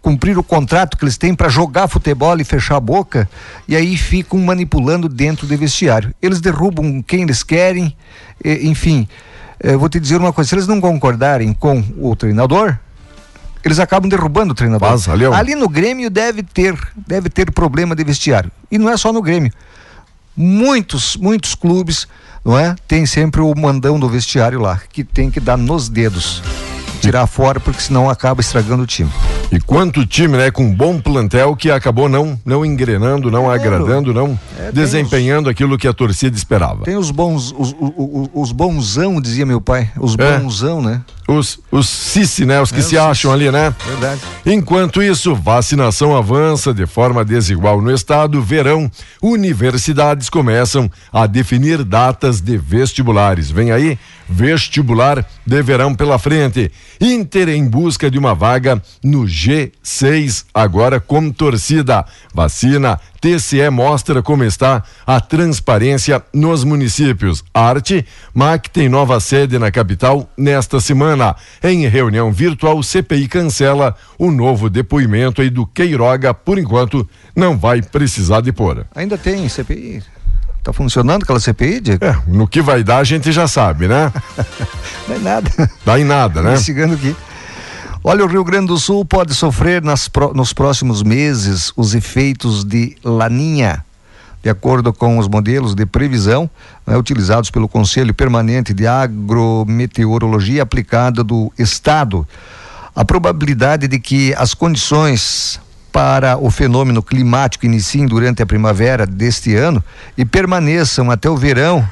Cumprir 0.00 0.38
o 0.38 0.42
contrato 0.42 0.96
que 0.96 1.04
eles 1.04 1.18
têm 1.18 1.34
para 1.34 1.48
jogar 1.48 1.86
futebol 1.88 2.38
e 2.40 2.44
fechar 2.44 2.76
a 2.76 2.80
boca, 2.80 3.28
e 3.66 3.76
aí 3.76 3.96
ficam 3.96 4.38
manipulando 4.40 5.08
dentro 5.08 5.46
do 5.46 5.56
vestiário. 5.56 6.14
Eles 6.22 6.40
derrubam 6.40 7.02
quem 7.02 7.22
eles 7.22 7.42
querem, 7.42 7.94
e- 8.42 8.68
enfim. 8.68 9.06
eh, 9.60 9.74
Eu 9.74 9.78
vou 9.78 9.88
te 9.88 10.00
dizer 10.00 10.16
uma 10.16 10.32
coisa: 10.32 10.48
se 10.48 10.54
eles 10.54 10.66
não 10.66 10.80
concordarem 10.80 11.52
com 11.52 11.82
o 11.98 12.14
treinador, 12.16 12.78
eles 13.64 13.78
acabam 13.80 14.08
derrubando 14.08 14.52
o 14.52 14.54
treinador. 14.54 14.88
Leão. 15.14 15.34
Ali 15.34 15.54
no 15.56 15.68
Grêmio 15.68 16.08
deve 16.08 16.42
ter, 16.42 16.74
deve 17.06 17.28
ter 17.28 17.50
problema 17.52 17.94
de 17.94 18.02
vestiário. 18.04 18.50
E 18.70 18.78
não 18.78 18.88
é 18.88 18.96
só 18.96 19.12
no 19.12 19.20
Grêmio. 19.20 19.52
Muitos, 20.40 21.16
muitos 21.16 21.56
clubes, 21.56 22.06
não 22.44 22.56
é? 22.56 22.76
Tem 22.86 23.04
sempre 23.04 23.40
o 23.40 23.52
mandão 23.56 23.98
do 23.98 24.08
vestiário 24.08 24.60
lá, 24.60 24.80
que 24.92 25.02
tem 25.02 25.32
que 25.32 25.40
dar 25.40 25.56
nos 25.56 25.88
dedos. 25.88 26.40
Tirar 27.00 27.26
fora, 27.26 27.60
porque 27.60 27.80
senão 27.80 28.10
acaba 28.10 28.40
estragando 28.40 28.82
o 28.82 28.86
time. 28.86 29.10
E 29.50 29.58
quanto 29.60 30.04
time, 30.04 30.36
né, 30.36 30.50
com 30.50 30.64
um 30.64 30.74
bom 30.74 31.00
plantel 31.00 31.56
que 31.56 31.70
acabou 31.70 32.08
não 32.08 32.38
não 32.44 32.66
engrenando, 32.66 33.30
não 33.30 33.50
agradando, 33.50 34.12
não 34.12 34.38
É, 34.58 34.70
desempenhando 34.72 35.48
aquilo 35.48 35.78
que 35.78 35.88
a 35.88 35.92
torcida 35.92 36.36
esperava. 36.36 36.84
Tem 36.84 36.96
os 36.96 37.10
bons, 37.10 37.54
os, 37.56 37.74
os, 37.78 37.92
os- 37.96 38.28
os 38.34 38.52
bonzão, 38.52 39.20
dizia 39.20 39.46
meu 39.46 39.60
pai. 39.60 39.90
Os 39.98 40.16
É. 40.18 40.38
bonzão, 40.38 40.82
né? 40.82 41.00
Os 41.26 41.58
os 41.70 41.88
Cici, 41.88 42.44
né, 42.44 42.60
os 42.60 42.70
que 42.72 42.80
É, 42.80 42.82
se 42.82 42.96
os 42.96 43.02
acham 43.02 43.32
ali, 43.32 43.50
né? 43.50 43.74
Verdade. 43.86 44.20
Enquanto 44.44 45.02
isso, 45.02 45.34
vacinação 45.34 46.16
avança 46.16 46.74
de 46.74 46.86
forma 46.86 47.24
desigual 47.24 47.80
no 47.80 47.90
estado. 47.92 48.42
Verão, 48.42 48.90
universidades 49.22 50.28
começam 50.28 50.90
a 51.12 51.26
definir 51.26 51.84
datas 51.84 52.40
de 52.40 52.56
vestibulares. 52.58 53.50
Vem 53.50 53.70
aí, 53.72 53.98
vestibular 54.28 55.24
de 55.46 55.62
verão 55.62 55.94
pela 55.94 56.18
frente. 56.18 56.70
Inter 57.00 57.48
em 57.48 57.66
busca 57.66 58.10
de 58.10 58.18
uma 58.18 58.34
vaga 58.34 58.82
no 59.02 59.24
G6, 59.24 60.44
agora 60.52 61.00
com 61.00 61.30
torcida. 61.30 62.04
Vacina, 62.34 63.00
TCE 63.20 63.68
mostra 63.70 64.22
como 64.22 64.44
está 64.44 64.82
a 65.06 65.20
transparência 65.20 66.22
nos 66.32 66.62
municípios. 66.64 67.42
Arte, 67.52 68.06
MAC 68.34 68.68
tem 68.68 68.88
nova 68.88 69.18
sede 69.20 69.58
na 69.58 69.70
capital 69.70 70.30
nesta 70.36 70.80
semana. 70.80 71.34
Em 71.62 71.86
reunião 71.88 72.30
virtual, 72.30 72.82
CPI 72.82 73.28
cancela 73.28 73.96
o 74.18 74.30
novo 74.30 74.68
depoimento 74.70 75.40
aí 75.42 75.50
do 75.50 75.66
Queiroga. 75.66 76.32
Por 76.34 76.58
enquanto, 76.58 77.08
não 77.34 77.56
vai 77.56 77.82
precisar 77.82 78.40
depor. 78.40 78.84
Ainda 78.94 79.16
tem 79.18 79.48
CPI. 79.48 80.02
Tá 80.68 80.72
funcionando 80.74 81.22
aquela 81.22 81.40
CPI, 81.40 81.80
Diego? 81.80 82.04
É, 82.04 82.14
no 82.26 82.46
que 82.46 82.60
vai 82.60 82.84
dar, 82.84 82.98
a 82.98 83.04
gente 83.04 83.32
já 83.32 83.48
sabe, 83.48 83.88
né? 83.88 84.12
Não 85.08 85.16
é 85.16 85.18
nada. 85.18 85.70
Dá 85.82 85.98
em 85.98 86.04
nada, 86.04 86.42
né? 86.42 86.50
Investigando 86.50 86.92
aqui. 86.92 87.16
Olha, 88.04 88.22
o 88.22 88.28
Rio 88.28 88.44
Grande 88.44 88.66
do 88.66 88.76
Sul 88.76 89.02
pode 89.02 89.34
sofrer 89.34 89.82
nas 89.82 90.10
nos 90.34 90.52
próximos 90.52 91.02
meses 91.02 91.72
os 91.74 91.94
efeitos 91.94 92.64
de 92.64 92.94
laninha. 93.02 93.82
De 94.42 94.50
acordo 94.50 94.92
com 94.92 95.16
os 95.16 95.26
modelos 95.26 95.74
de 95.74 95.86
previsão 95.86 96.50
né, 96.86 96.98
utilizados 96.98 97.50
pelo 97.50 97.66
Conselho 97.66 98.12
Permanente 98.12 98.74
de 98.74 98.86
Agrometeorologia 98.86 100.64
aplicada 100.64 101.24
do 101.24 101.50
Estado, 101.58 102.28
a 102.94 103.06
probabilidade 103.06 103.88
de 103.88 103.98
que 103.98 104.34
as 104.34 104.52
condições 104.52 105.58
para 105.92 106.38
o 106.38 106.50
fenômeno 106.50 107.02
climático 107.02 107.66
iniciem 107.66 108.06
durante 108.06 108.42
a 108.42 108.46
primavera 108.46 109.06
deste 109.06 109.54
ano 109.54 109.82
e 110.16 110.24
permaneçam 110.24 111.10
até 111.10 111.28
o 111.28 111.36
verão 111.36 111.86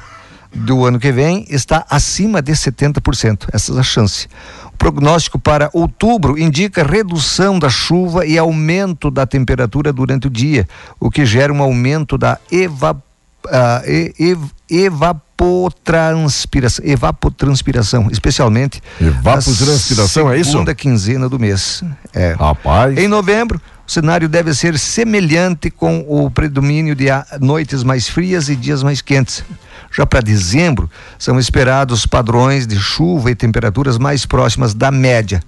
do 0.53 0.85
ano 0.85 0.97
que 0.99 1.11
vem 1.11 1.45
está 1.49 1.85
acima 1.89 2.41
de 2.41 2.53
70%. 2.53 3.47
Essa 3.51 3.73
é 3.73 3.79
a 3.79 3.83
chance. 3.83 4.27
O 4.67 4.77
prognóstico 4.77 5.37
para 5.37 5.69
outubro 5.73 6.37
indica 6.37 6.83
redução 6.83 7.59
da 7.59 7.69
chuva 7.69 8.25
e 8.25 8.37
aumento 8.37 9.11
da 9.11 9.25
temperatura 9.25 9.91
durante 9.91 10.27
o 10.27 10.29
dia, 10.29 10.67
o 10.99 11.09
que 11.11 11.25
gera 11.25 11.51
um 11.51 11.61
aumento 11.61 12.17
da 12.17 12.37
eva, 12.51 12.95
ah, 13.49 13.81
e- 13.85 14.13
ev- 14.19 14.51
evapotranspiração, 14.69 16.85
evapotranspiração, 16.85 18.07
especialmente 18.11 18.81
Evapotranspiração, 18.99 20.27
na 20.27 20.35
é 20.35 20.39
isso? 20.39 20.51
Segunda 20.51 20.75
quinzena 20.75 21.29
do 21.29 21.39
mês. 21.39 21.83
É. 22.13 22.33
Rapaz. 22.33 22.97
Em 22.97 23.07
novembro, 23.07 23.61
o 23.87 23.91
cenário 23.91 24.27
deve 24.27 24.53
ser 24.53 24.77
semelhante 24.77 25.71
com 25.71 26.05
o 26.09 26.29
predomínio 26.29 26.93
de 26.93 27.05
noites 27.39 27.83
mais 27.83 28.09
frias 28.09 28.49
e 28.49 28.55
dias 28.55 28.83
mais 28.83 29.01
quentes. 29.01 29.45
Já 29.95 30.05
para 30.05 30.19
dezembro, 30.19 30.89
são 31.17 31.39
esperados 31.39 32.05
padrões 32.05 32.67
de 32.67 32.77
chuva 32.77 33.31
e 33.31 33.35
temperaturas 33.35 33.97
mais 33.97 34.25
próximas 34.25 34.73
da 34.73 34.91
média. 34.91 35.41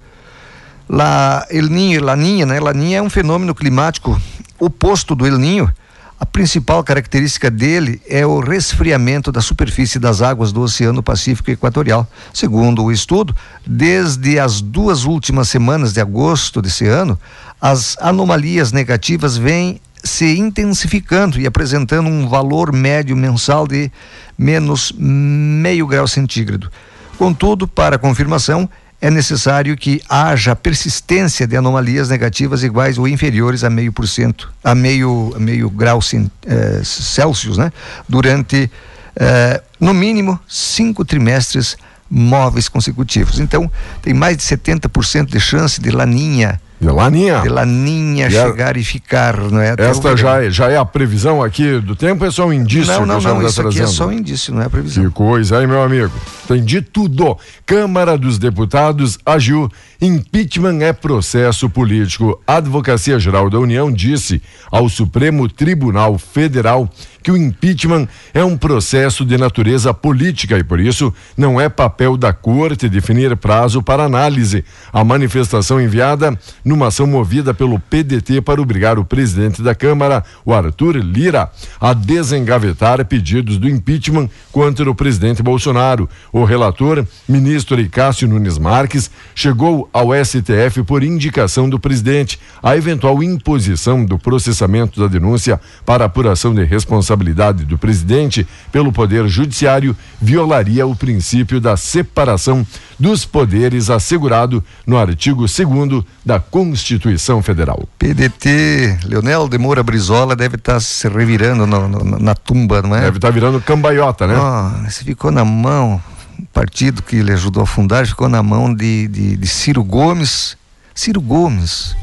La 0.88 1.46
El 1.50 1.68
Niño, 1.68 2.02
Laninha, 2.02 2.46
né? 2.46 2.58
Laninha 2.58 2.98
é 2.98 3.02
um 3.02 3.10
fenômeno 3.10 3.54
climático 3.54 4.18
oposto 4.58 5.14
do 5.14 5.26
El 5.26 5.36
Niño. 5.36 5.70
A 6.18 6.26
principal 6.26 6.82
característica 6.84 7.50
dele 7.50 8.00
é 8.06 8.26
o 8.26 8.40
resfriamento 8.40 9.32
da 9.32 9.40
superfície 9.40 9.98
das 9.98 10.20
águas 10.20 10.52
do 10.52 10.60
Oceano 10.60 11.02
Pacífico 11.02 11.50
Equatorial. 11.50 12.06
Segundo 12.32 12.84
o 12.84 12.92
estudo, 12.92 13.34
desde 13.66 14.38
as 14.38 14.60
duas 14.60 15.04
últimas 15.04 15.48
semanas 15.48 15.94
de 15.94 16.00
agosto 16.00 16.60
desse 16.60 16.86
ano, 16.86 17.18
as 17.60 17.96
anomalias 18.00 18.72
negativas 18.72 19.36
vêm 19.36 19.80
se 20.02 20.38
intensificando 20.38 21.38
e 21.38 21.46
apresentando 21.46 22.08
um 22.08 22.28
valor 22.28 22.72
médio 22.72 23.16
mensal 23.16 23.66
de 23.66 23.90
menos 24.38 24.92
meio 24.96 25.86
grau 25.86 26.08
centígrado. 26.08 26.70
Contudo, 27.18 27.68
para 27.68 27.98
confirmação, 27.98 28.68
é 29.00 29.10
necessário 29.10 29.76
que 29.76 30.00
haja 30.08 30.56
persistência 30.56 31.46
de 31.46 31.56
anomalias 31.56 32.08
negativas 32.08 32.62
iguais 32.62 32.98
ou 32.98 33.08
inferiores 33.08 33.64
a 33.64 33.70
meio 33.70 33.92
por 33.92 34.08
cento, 34.08 34.52
a 34.64 34.74
meio, 34.74 35.32
a 35.36 35.38
meio 35.38 35.70
grau 35.70 36.00
eh, 36.46 36.80
Celsius, 36.82 37.58
né? 37.58 37.72
Durante, 38.08 38.70
eh, 39.16 39.62
no 39.78 39.94
mínimo, 39.94 40.38
cinco 40.48 41.04
trimestres 41.04 41.76
móveis 42.10 42.68
consecutivos. 42.68 43.38
Então, 43.38 43.70
tem 44.02 44.12
mais 44.12 44.36
de 44.36 44.42
70% 44.42 45.26
de 45.26 45.40
chance 45.40 45.80
de 45.80 45.90
laninha 45.90 46.60
de 46.80 46.88
Laninha. 46.88 47.40
De 47.40 47.48
Laninha 47.48 48.28
e 48.28 48.30
chegar 48.30 48.74
a... 48.74 48.78
e 48.78 48.82
ficar, 48.82 49.36
não 49.36 49.60
é? 49.60 49.74
Esta 49.76 50.16
já 50.16 50.42
é, 50.42 50.50
já 50.50 50.70
é 50.70 50.78
a 50.78 50.84
previsão 50.84 51.42
aqui 51.42 51.78
do 51.78 51.94
tempo, 51.94 52.24
é 52.24 52.30
só 52.30 52.46
um 52.46 52.52
indício 52.52 52.92
não, 52.92 53.06
não, 53.06 53.20
não, 53.20 53.46
isso 53.46 53.60
aqui 53.60 53.82
é 53.82 53.86
só 53.86 54.06
um 54.06 54.12
indício, 54.12 54.54
não 54.54 54.62
é 54.62 54.64
a 54.64 54.70
previsão. 54.70 55.04
Que 55.04 55.10
coisa, 55.10 55.60
hein, 55.60 55.66
meu 55.66 55.82
amigo? 55.82 56.10
Tem 56.48 56.64
de 56.64 56.80
tudo. 56.80 57.36
Câmara 57.66 58.16
dos 58.16 58.38
Deputados 58.38 59.18
agiu. 59.26 59.70
Impeachment 60.00 60.80
é 60.80 60.94
processo 60.94 61.68
político. 61.68 62.40
A 62.46 62.56
Advocacia 62.56 63.18
Geral 63.18 63.50
da 63.50 63.58
União 63.58 63.92
disse 63.92 64.42
ao 64.70 64.88
Supremo 64.88 65.46
Tribunal 65.46 66.16
Federal 66.16 66.88
que 67.22 67.30
o 67.30 67.36
impeachment 67.36 68.08
é 68.32 68.42
um 68.44 68.56
processo 68.56 69.24
de 69.24 69.36
natureza 69.36 69.92
política 69.92 70.58
e, 70.58 70.64
por 70.64 70.80
isso, 70.80 71.12
não 71.36 71.60
é 71.60 71.68
papel 71.68 72.16
da 72.16 72.32
Corte 72.32 72.88
definir 72.88 73.36
prazo 73.36 73.82
para 73.82 74.04
análise. 74.04 74.64
A 74.92 75.04
manifestação 75.04 75.80
enviada 75.80 76.38
numa 76.64 76.88
ação 76.88 77.06
movida 77.06 77.52
pelo 77.52 77.78
PDT 77.78 78.40
para 78.40 78.60
obrigar 78.60 78.98
o 78.98 79.04
presidente 79.04 79.62
da 79.62 79.74
Câmara, 79.74 80.24
o 80.44 80.54
Arthur 80.54 80.96
Lira, 80.96 81.50
a 81.80 81.92
desengavetar 81.92 83.04
pedidos 83.04 83.58
do 83.58 83.68
impeachment 83.68 84.28
contra 84.50 84.88
o 84.90 84.94
presidente 84.94 85.42
Bolsonaro. 85.42 86.08
O 86.32 86.44
relator, 86.44 87.06
ministro 87.28 87.80
Icácio 87.80 88.28
Nunes 88.28 88.58
Marques, 88.58 89.10
chegou 89.34 89.88
ao 89.92 90.08
STF 90.12 90.82
por 90.84 91.02
indicação 91.02 91.68
do 91.68 91.78
presidente. 91.78 92.38
A 92.62 92.76
eventual 92.76 93.22
imposição 93.22 94.04
do 94.04 94.18
processamento 94.18 95.00
da 95.00 95.06
denúncia 95.06 95.60
para 95.84 96.04
apuração 96.04 96.54
de 96.54 96.64
responsabilidade 96.64 97.09
responsabilidade 97.10 97.64
do 97.64 97.76
presidente 97.76 98.46
pelo 98.70 98.92
Poder 98.92 99.26
Judiciário 99.28 99.96
violaria 100.20 100.86
o 100.86 100.94
princípio 100.94 101.60
da 101.60 101.76
separação 101.76 102.66
dos 102.98 103.24
poderes 103.24 103.90
assegurado 103.90 104.62
no 104.86 104.96
artigo 104.96 105.46
2 105.46 106.04
da 106.24 106.38
Constituição 106.38 107.42
Federal. 107.42 107.88
PDT, 107.98 108.98
Leonel 109.04 109.48
de 109.48 109.58
Moura 109.58 109.82
Brizola 109.82 110.36
deve 110.36 110.56
estar 110.56 110.74
tá 110.74 110.80
se 110.80 111.08
revirando 111.08 111.66
no, 111.66 111.88
no, 111.88 112.18
na 112.18 112.34
tumba, 112.34 112.82
não 112.82 112.94
é? 112.94 113.02
Deve 113.02 113.18
estar 113.18 113.28
tá 113.28 113.34
virando 113.34 113.60
cambaiota, 113.60 114.26
né? 114.26 114.36
Oh, 114.36 114.88
você 114.88 115.04
ficou 115.04 115.30
na 115.30 115.44
mão, 115.44 116.00
o 116.38 116.46
partido 116.52 117.02
que 117.02 117.16
ele 117.16 117.32
ajudou 117.32 117.62
a 117.62 117.66
fundar 117.66 118.06
ficou 118.06 118.28
na 118.28 118.42
mão 118.42 118.72
de, 118.72 119.08
de, 119.08 119.36
de 119.36 119.46
Ciro 119.46 119.82
Gomes. 119.82 120.56
Ciro 120.94 121.20
Gomes 121.20 121.96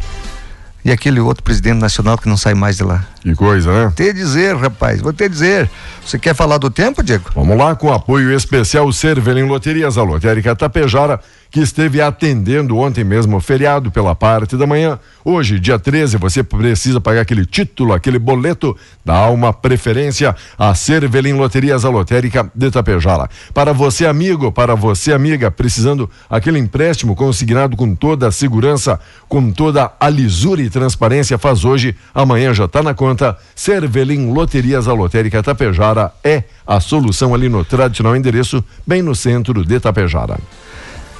e 0.87 0.91
aquele 0.91 1.19
outro 1.19 1.43
presidente 1.43 1.79
nacional 1.79 2.17
que 2.17 2.29
não 2.29 2.37
sai 2.37 2.53
mais 2.53 2.77
de 2.77 2.83
lá. 2.83 3.05
Que 3.19 3.35
coisa, 3.35 3.69
né? 3.73 3.91
Te 3.93 4.13
dizer, 4.13 4.55
rapaz, 4.55 5.01
vou 5.01 5.11
te 5.11 5.27
dizer. 5.27 5.69
Você 6.01 6.17
quer 6.17 6.33
falar 6.33 6.57
do 6.57 6.69
tempo, 6.69 7.03
Diego? 7.03 7.25
Vamos 7.35 7.57
lá, 7.57 7.75
com 7.75 7.91
apoio 7.91 8.31
especial 8.31 8.89
Cervelim 8.93 9.43
Loterias, 9.43 9.97
a 9.97 10.03
lotérica 10.03 10.55
Tapejara, 10.55 11.19
que 11.49 11.59
esteve 11.59 12.01
atendendo 12.01 12.77
ontem 12.77 13.03
mesmo 13.03 13.39
feriado 13.39 13.91
pela 13.91 14.15
parte 14.15 14.55
da 14.55 14.67
manhã. 14.67 14.99
Hoje, 15.23 15.59
dia 15.59 15.77
13, 15.77 16.17
você 16.17 16.43
precisa 16.43 17.01
pagar 17.01 17.21
aquele 17.21 17.45
título, 17.45 17.93
aquele 17.93 18.19
boleto, 18.19 18.75
dá 19.03 19.29
uma 19.29 19.51
preferência 19.51 20.35
a 20.57 20.73
Cervelim 20.73 21.33
Loterias, 21.33 21.85
a 21.85 21.89
lotérica 21.89 22.49
de 22.53 22.71
Tapejara. 22.71 23.29
Para 23.53 23.73
você, 23.73 24.05
amigo, 24.05 24.51
para 24.51 24.75
você, 24.75 25.13
amiga, 25.13 25.51
precisando 25.51 26.09
aquele 26.29 26.59
empréstimo 26.59 27.15
consignado 27.15 27.75
com 27.75 27.95
toda 27.95 28.27
a 28.27 28.31
segurança, 28.31 28.99
com 29.27 29.51
toda 29.51 29.91
a 29.99 30.09
lisura 30.09 30.61
e 30.61 30.69
transparência, 30.69 31.37
faz 31.37 31.65
hoje, 31.65 31.95
amanhã 32.13 32.53
já 32.53 32.65
está 32.65 32.81
na 32.81 32.93
conta 32.93 33.37
Cervelim 33.55 34.31
Loterias, 34.31 34.87
a 34.87 34.93
lotérica 34.93 35.43
Tapejara 35.43 36.11
é 36.23 36.43
a 36.65 36.79
solução 36.79 37.33
ali 37.33 37.47
no 37.47 37.63
tradicional 37.63 38.15
endereço, 38.15 38.63
bem 38.85 39.01
no 39.01 39.15
centro 39.15 39.65
de 39.65 39.79
Tapejara. 39.79 40.37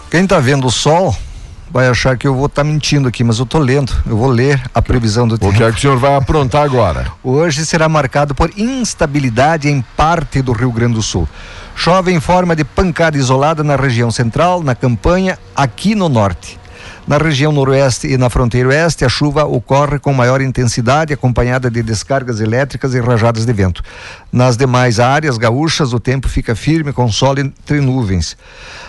Quem 0.10 0.24
está 0.24 0.40
vendo 0.40 0.68
o 0.68 0.72
sol 0.72 1.14
vai 1.70 1.90
achar 1.90 2.18
que 2.18 2.26
eu 2.26 2.34
vou 2.34 2.46
estar 2.46 2.64
tá 2.64 2.68
mentindo 2.68 3.10
aqui, 3.10 3.26
mas 3.26 3.40
eu 3.40 3.44
estou 3.44 3.60
lendo. 3.60 3.94
Eu 4.06 4.16
vou 4.16 4.30
ler 4.30 4.62
a 4.74 4.82
previsão 4.82 5.28
do 5.28 5.38
tempo. 5.38 5.52
O 5.52 5.56
que 5.56 5.62
é 5.62 5.70
que 5.70 5.78
o 5.78 5.82
senhor 5.82 5.98
vai 5.98 6.16
aprontar 6.16 6.64
agora? 6.64 7.12
Hoje 7.22 7.66
será 7.66 7.90
marcado 7.90 8.34
por 8.34 8.50
instabilidade 8.58 9.70
em 9.70 9.82
parte 9.98 10.42
do 10.42 10.54
Rio 10.54 10.72
Grande 10.72 10.94
do 10.94 11.02
Sul. 11.02 11.28
Chove 11.76 12.14
em 12.14 12.22
forma 12.22 12.56
de 12.56 12.64
pancada 12.64 13.18
isolada 13.18 13.66
na 13.66 13.76
região 13.76 14.10
central, 14.10 14.64
na 14.64 14.74
campanha, 14.74 15.38
aqui 15.54 15.94
no 15.94 16.08
norte. 16.08 16.58
Na 17.08 17.18
região 17.18 17.54
noroeste 17.54 18.06
e 18.06 18.18
na 18.18 18.30
fronteira 18.30 18.68
oeste, 18.68 19.06
a 19.06 19.10
chuva 19.10 19.46
ocorre 19.46 19.98
com 19.98 20.12
maior 20.12 20.42
intensidade, 20.42 21.14
acompanhada 21.14 21.72
de 21.72 21.82
descargas 21.82 22.42
elétricas 22.42 22.94
e 22.94 23.00
rajadas 23.00 23.46
de 23.46 23.54
vento. 23.54 23.82
Nas 24.30 24.58
demais 24.58 25.00
áreas 25.00 25.38
gaúchas, 25.38 25.94
o 25.94 26.02
tempo 26.02 26.28
fica 26.28 26.54
firme 26.54 26.92
com 26.92 27.10
sol 27.10 27.40
entre 27.40 27.80
nuvens. 27.80 28.36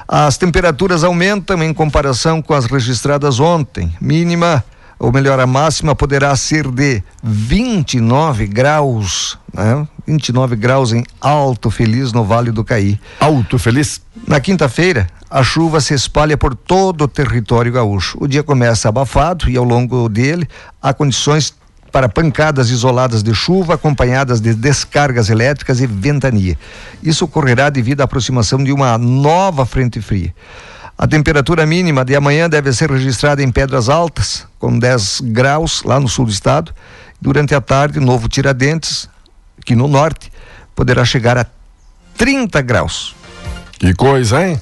As 0.09 0.37
temperaturas 0.37 1.05
aumentam 1.05 1.63
em 1.63 1.73
comparação 1.73 2.43
com 2.43 2.55
as 2.55 2.67
registradas 2.67 3.39
ontem. 3.39 3.95
Mínima 4.01 4.65
ou 4.99 5.13
melhor, 5.13 5.39
a 5.39 5.47
máxima 5.47 5.95
poderá 5.95 6.35
ser 6.35 6.69
de 6.69 7.03
29 7.23 8.47
graus, 8.47 9.39
né? 9.55 9.87
29 10.07 10.57
graus 10.57 10.93
em 10.93 11.05
Alto 11.21 11.71
Feliz, 11.71 12.13
no 12.13 12.25
Vale 12.25 12.51
do 12.51 12.65
Caí. 12.65 12.99
Alto 13.21 13.59
Feliz? 13.59 14.01
Na 14.27 14.41
quinta-feira, 14.41 15.07
a 15.31 15.43
chuva 15.43 15.81
se 15.81 15.95
espalha 15.95 16.37
por 16.37 16.55
todo 16.55 17.03
o 17.03 17.09
território 17.09 17.71
gaúcho. 17.71 18.19
O 18.21 18.27
dia 18.27 18.43
começa 18.43 18.89
abafado 18.89 19.49
e 19.49 19.57
ao 19.57 19.65
longo 19.65 20.09
dele 20.09 20.49
há 20.83 20.93
condições 20.93 21.55
para 21.93 22.09
pancadas 22.09 22.71
isoladas 22.71 23.23
de 23.23 23.35
chuva 23.35 23.75
acompanhadas 23.75 24.41
de 24.41 24.55
descargas 24.55 25.31
elétricas 25.31 25.81
e 25.81 25.87
ventania. 25.87 26.59
Isso 27.03 27.25
ocorrerá 27.25 27.71
devido 27.71 28.01
à 28.01 28.05
aproximação 28.05 28.63
de 28.63 28.73
uma 28.73 28.99
nova 28.99 29.65
frente 29.65 30.01
fria. 30.01 30.35
A 30.99 31.07
temperatura 31.07 31.65
mínima 31.65 32.05
de 32.05 32.17
amanhã 32.17 32.51
deve 32.51 32.73
ser 32.73 32.91
registrada 32.91 33.41
em 33.41 33.53
Pedras 33.53 33.89
Altas, 33.89 34.45
com 34.59 34.77
10 34.77 35.21
graus 35.27 35.85
lá 35.85 36.01
no 36.01 36.09
sul 36.09 36.25
do 36.25 36.33
estado. 36.33 36.75
Durante 37.21 37.55
a 37.55 37.61
tarde, 37.61 38.01
Novo 38.01 38.29
Tiradentes, 38.29 39.09
aqui 39.61 39.77
no 39.77 39.87
norte, 39.87 40.33
poderá 40.75 41.05
chegar 41.05 41.39
a 41.39 41.47
30 42.17 42.61
graus. 42.63 43.15
Que 43.79 43.95
coisa, 43.95 44.45
hein? 44.45 44.61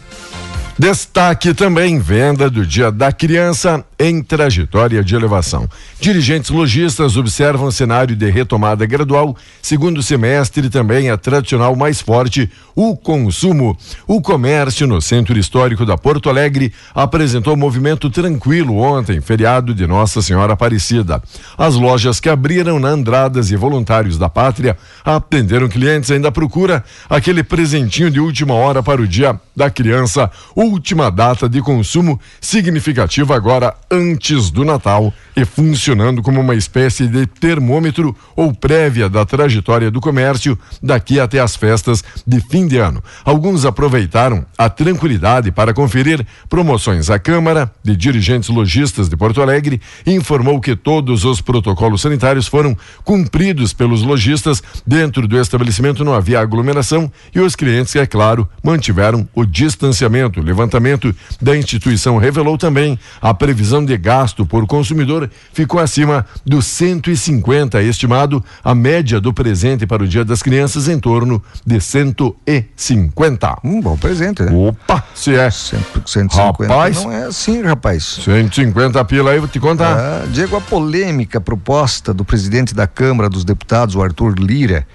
Destaque 0.79 1.55
também 1.55 1.99
venda 1.99 2.51
do 2.51 2.67
Dia 2.67 2.93
da 2.93 3.11
Criança 3.11 3.83
em 3.99 4.23
trajetória 4.23 5.03
de 5.03 5.15
elevação. 5.15 5.67
Dirigentes 5.99 6.51
lojistas 6.51 7.17
observam 7.17 7.71
cenário 7.71 8.15
de 8.15 8.29
retomada 8.29 8.85
gradual. 8.85 9.35
Segundo 9.63 10.03
semestre 10.03 10.69
também 10.69 11.09
é 11.09 11.17
tradicional 11.17 11.75
mais 11.75 12.03
forte 12.03 12.51
o 12.75 12.95
consumo. 12.95 13.75
O 14.07 14.21
comércio 14.21 14.87
no 14.87 15.01
centro 15.01 15.39
histórico 15.39 15.87
da 15.87 15.97
Porto 15.97 16.29
Alegre 16.29 16.71
apresentou 16.95 17.57
movimento 17.57 18.11
tranquilo 18.11 18.77
ontem, 18.77 19.19
feriado 19.23 19.75
de 19.75 19.87
Nossa 19.87 20.21
Senhora 20.21 20.53
Aparecida. 20.53 21.23
As 21.57 21.75
lojas 21.75 22.21
que 22.21 22.29
abriram 22.29 22.79
na 22.79 22.89
Andradas 22.89 23.51
e 23.51 23.57
Voluntários 23.57 24.19
da 24.19 24.29
Pátria 24.29 24.77
atenderam 25.03 25.71
clientes 25.71 26.11
ainda 26.11 26.31
procura 26.31 26.85
aquele 27.09 27.43
presentinho 27.43 28.11
de 28.11 28.21
última 28.21 28.53
hora 28.53 28.83
para 28.83 29.01
o 29.01 29.09
Dia 29.09 29.41
da 29.57 29.71
Criança. 29.71 30.31
O 30.55 30.66
última 30.67 31.11
data 31.11 31.49
de 31.49 31.63
consumo 31.63 32.21
significativa 32.41 33.35
agora 33.35 33.75
antes 33.91 34.51
do 34.51 34.65
Natal 34.65 35.13
e 35.37 35.45
funcionando 35.45 36.23
como 36.23 36.41
uma 36.41 36.55
espécie 36.55 37.07
de 37.07 37.27
termômetro 37.27 38.17
ou 38.35 38.53
prévia 38.53 39.09
da 39.09 39.25
trajetória 39.25 39.91
do 39.91 40.01
comércio 40.01 40.59
daqui 40.83 41.21
até 41.21 41.39
as 41.39 41.55
festas 41.55 42.03
de 42.27 42.41
fim 42.41 42.67
de 42.67 42.79
ano. 42.79 43.03
Alguns 43.25 43.65
aproveitaram 43.65 44.45
a 44.59 44.69
tranquilidade 44.69 45.53
para 45.53 45.73
conferir 45.73 46.27
promoções. 46.49 47.11
A 47.11 47.19
Câmara 47.19 47.71
de 47.83 47.97
Dirigentes 47.97 48.49
Logistas 48.49 49.09
de 49.09 49.17
Porto 49.17 49.41
Alegre 49.41 49.81
informou 50.07 50.61
que 50.61 50.75
todos 50.75 51.25
os 51.25 51.41
protocolos 51.41 52.01
sanitários 52.01 52.47
foram 52.47 52.77
cumpridos 53.05 53.73
pelos 53.73 54.03
lojistas. 54.03 54.63
Dentro 54.87 55.29
do 55.29 55.39
estabelecimento 55.39 56.05
não 56.05 56.15
havia 56.15 56.41
aglomeração 56.41 57.11
e 57.35 57.41
os 57.41 57.55
clientes, 57.55 57.95
é 57.97 58.07
claro, 58.07 58.49
mantiveram 58.63 59.29
o 59.35 59.45
distanciamento. 59.45 60.41
Levantamento 60.57 61.15
da 61.41 61.55
instituição 61.55 62.17
revelou 62.17 62.57
também 62.57 62.99
a 63.21 63.35
previsão 63.35 63.85
de 63.85 63.95
gasto 63.99 64.47
por 64.47 64.67
consumidor 64.67 65.31
ficou 65.53 65.79
acima 65.79 66.25
dos 66.47 66.65
150 66.65 67.83
estimado 67.83 68.43
a 68.65 68.75
média 68.75 69.21
do 69.21 69.35
presente 69.35 69.87
para 69.87 70.03
o 70.03 70.09
Dia 70.09 70.25
das 70.25 70.43
Crianças 70.43 70.89
em 70.89 70.99
torno 70.99 71.43
de 71.65 71.79
150. 71.79 73.59
Um 73.63 73.83
bom 73.83 73.99
presente, 73.99 74.43
né? 74.43 74.51
Opa, 74.51 75.05
se 75.15 75.35
é. 75.35 75.51
150 75.51 76.35
rapaz, 76.35 77.05
não 77.05 77.13
é 77.13 77.25
assim, 77.25 77.61
rapaz. 77.63 78.21
150 78.25 79.05
pila 79.05 79.33
aí, 79.33 79.39
vou 79.39 79.49
te 79.49 79.61
contar. 79.61 79.99
Ah, 79.99 80.27
Diego, 80.27 80.57
a 80.57 80.61
polêmica 80.61 81.39
proposta 81.39 82.15
do 82.15 82.25
presidente 82.25 82.75
da 82.75 82.87
Câmara 82.87 83.29
dos 83.29 83.45
Deputados, 83.45 83.95
o 83.95 84.03
Arthur 84.03 84.39
Lira, 84.39 84.87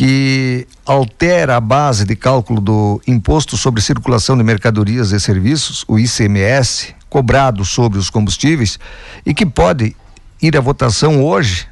que 0.00 0.66
altera 0.86 1.58
a 1.58 1.60
base 1.60 2.06
de 2.06 2.16
cálculo 2.16 2.58
do 2.58 3.02
Imposto 3.06 3.54
sobre 3.58 3.82
Circulação 3.82 4.34
de 4.34 4.42
Mercadorias 4.42 5.12
e 5.12 5.20
Serviços, 5.20 5.84
o 5.86 5.98
ICMS, 5.98 6.94
cobrado 7.10 7.66
sobre 7.66 7.98
os 7.98 8.08
combustíveis 8.08 8.78
e 9.26 9.34
que 9.34 9.44
pode 9.44 9.94
ir 10.40 10.56
à 10.56 10.60
votação 10.62 11.22
hoje, 11.22 11.66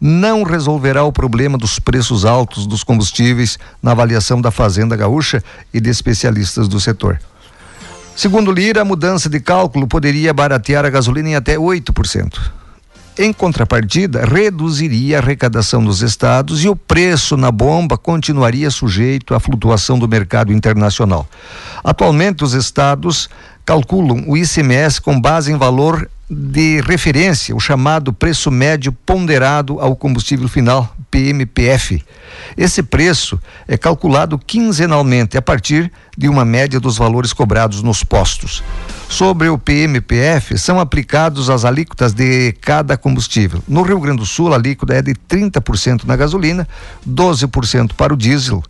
não 0.00 0.44
resolverá 0.44 1.04
o 1.04 1.12
problema 1.12 1.58
dos 1.58 1.78
preços 1.78 2.24
altos 2.24 2.66
dos 2.66 2.82
combustíveis 2.82 3.58
na 3.82 3.90
avaliação 3.90 4.40
da 4.40 4.50
Fazenda 4.50 4.96
Gaúcha 4.96 5.44
e 5.70 5.78
de 5.78 5.90
especialistas 5.90 6.66
do 6.68 6.80
setor. 6.80 7.20
Segundo 8.16 8.50
Lira, 8.50 8.80
a 8.80 8.84
mudança 8.86 9.28
de 9.28 9.40
cálculo 9.40 9.86
poderia 9.86 10.32
baratear 10.32 10.86
a 10.86 10.90
gasolina 10.90 11.28
em 11.28 11.34
até 11.34 11.58
8%. 11.58 12.63
Em 13.16 13.32
contrapartida, 13.32 14.24
reduziria 14.24 15.18
a 15.18 15.20
arrecadação 15.20 15.84
dos 15.84 16.02
estados 16.02 16.64
e 16.64 16.68
o 16.68 16.74
preço 16.74 17.36
na 17.36 17.52
bomba 17.52 17.96
continuaria 17.96 18.68
sujeito 18.72 19.34
à 19.34 19.40
flutuação 19.40 19.96
do 19.96 20.08
mercado 20.08 20.52
internacional. 20.52 21.24
Atualmente, 21.84 22.42
os 22.42 22.54
estados 22.54 23.30
calculam 23.64 24.24
o 24.26 24.36
ICMS 24.36 25.00
com 25.00 25.20
base 25.20 25.52
em 25.52 25.56
valor 25.56 26.10
de 26.28 26.80
referência, 26.80 27.54
o 27.54 27.60
chamado 27.60 28.12
preço 28.12 28.50
médio 28.50 28.92
ponderado 28.92 29.78
ao 29.80 29.94
combustível 29.94 30.48
final, 30.48 30.94
PMPF. 31.10 32.02
Esse 32.56 32.82
preço 32.82 33.38
é 33.68 33.76
calculado 33.76 34.38
quinzenalmente 34.38 35.36
a 35.36 35.42
partir 35.42 35.92
de 36.16 36.28
uma 36.28 36.44
média 36.44 36.80
dos 36.80 36.96
valores 36.96 37.32
cobrados 37.32 37.82
nos 37.82 38.02
postos. 38.02 38.62
Sobre 39.08 39.48
o 39.48 39.58
PMPF, 39.58 40.58
são 40.58 40.80
aplicados 40.80 41.50
as 41.50 41.64
alíquotas 41.64 42.12
de 42.12 42.52
cada 42.60 42.96
combustível. 42.96 43.62
No 43.68 43.82
Rio 43.82 44.00
Grande 44.00 44.18
do 44.18 44.26
Sul, 44.26 44.52
a 44.52 44.56
alíquota 44.56 44.94
é 44.94 45.02
de 45.02 45.14
30% 45.14 46.04
na 46.04 46.16
gasolina, 46.16 46.66
12% 47.08 47.92
para 47.92 48.14
o 48.14 48.16
diesel. 48.16 48.62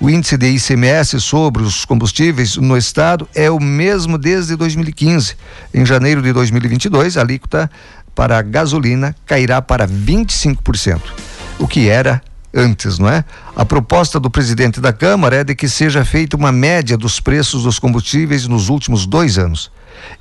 O 0.00 0.08
índice 0.08 0.38
de 0.38 0.48
ICMS 0.48 1.20
sobre 1.20 1.62
os 1.62 1.84
combustíveis 1.84 2.56
no 2.56 2.74
estado 2.74 3.28
é 3.34 3.50
o 3.50 3.60
mesmo 3.60 4.16
desde 4.16 4.56
2015. 4.56 5.36
Em 5.74 5.84
janeiro 5.84 6.22
de 6.22 6.32
2022, 6.32 7.18
a 7.18 7.20
alíquota 7.20 7.70
para 8.14 8.38
a 8.38 8.42
gasolina 8.42 9.14
cairá 9.26 9.60
para 9.60 9.86
25%, 9.86 11.02
o 11.58 11.68
que 11.68 11.90
era 11.90 12.22
antes, 12.52 12.98
não 12.98 13.10
é? 13.10 13.22
A 13.54 13.62
proposta 13.62 14.18
do 14.18 14.30
presidente 14.30 14.80
da 14.80 14.90
Câmara 14.90 15.36
é 15.36 15.44
de 15.44 15.54
que 15.54 15.68
seja 15.68 16.02
feita 16.02 16.34
uma 16.34 16.50
média 16.50 16.96
dos 16.96 17.20
preços 17.20 17.64
dos 17.64 17.78
combustíveis 17.78 18.48
nos 18.48 18.70
últimos 18.70 19.04
dois 19.04 19.36
anos. 19.36 19.70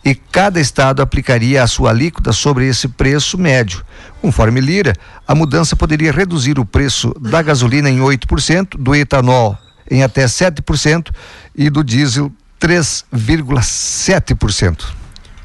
E 0.03 0.13
cada 0.13 0.59
estado 0.59 1.01
aplicaria 1.01 1.63
a 1.63 1.67
sua 1.67 1.91
alíquota 1.91 2.33
sobre 2.33 2.67
esse 2.67 2.89
preço 2.89 3.37
médio. 3.37 3.81
Conforme 4.21 4.59
Lira, 4.59 4.93
a 5.25 5.33
mudança 5.33 5.73
poderia 5.73 6.11
reduzir 6.11 6.59
o 6.59 6.65
preço 6.65 7.15
da 7.17 7.41
gasolina 7.41 7.89
em 7.89 7.99
8%, 7.99 8.77
do 8.77 8.93
etanol 8.93 9.57
em 9.89 10.03
até 10.03 10.25
7% 10.25 11.09
e 11.55 11.69
do 11.69 11.81
diesel 11.83 12.29
3,7%. 12.59 14.98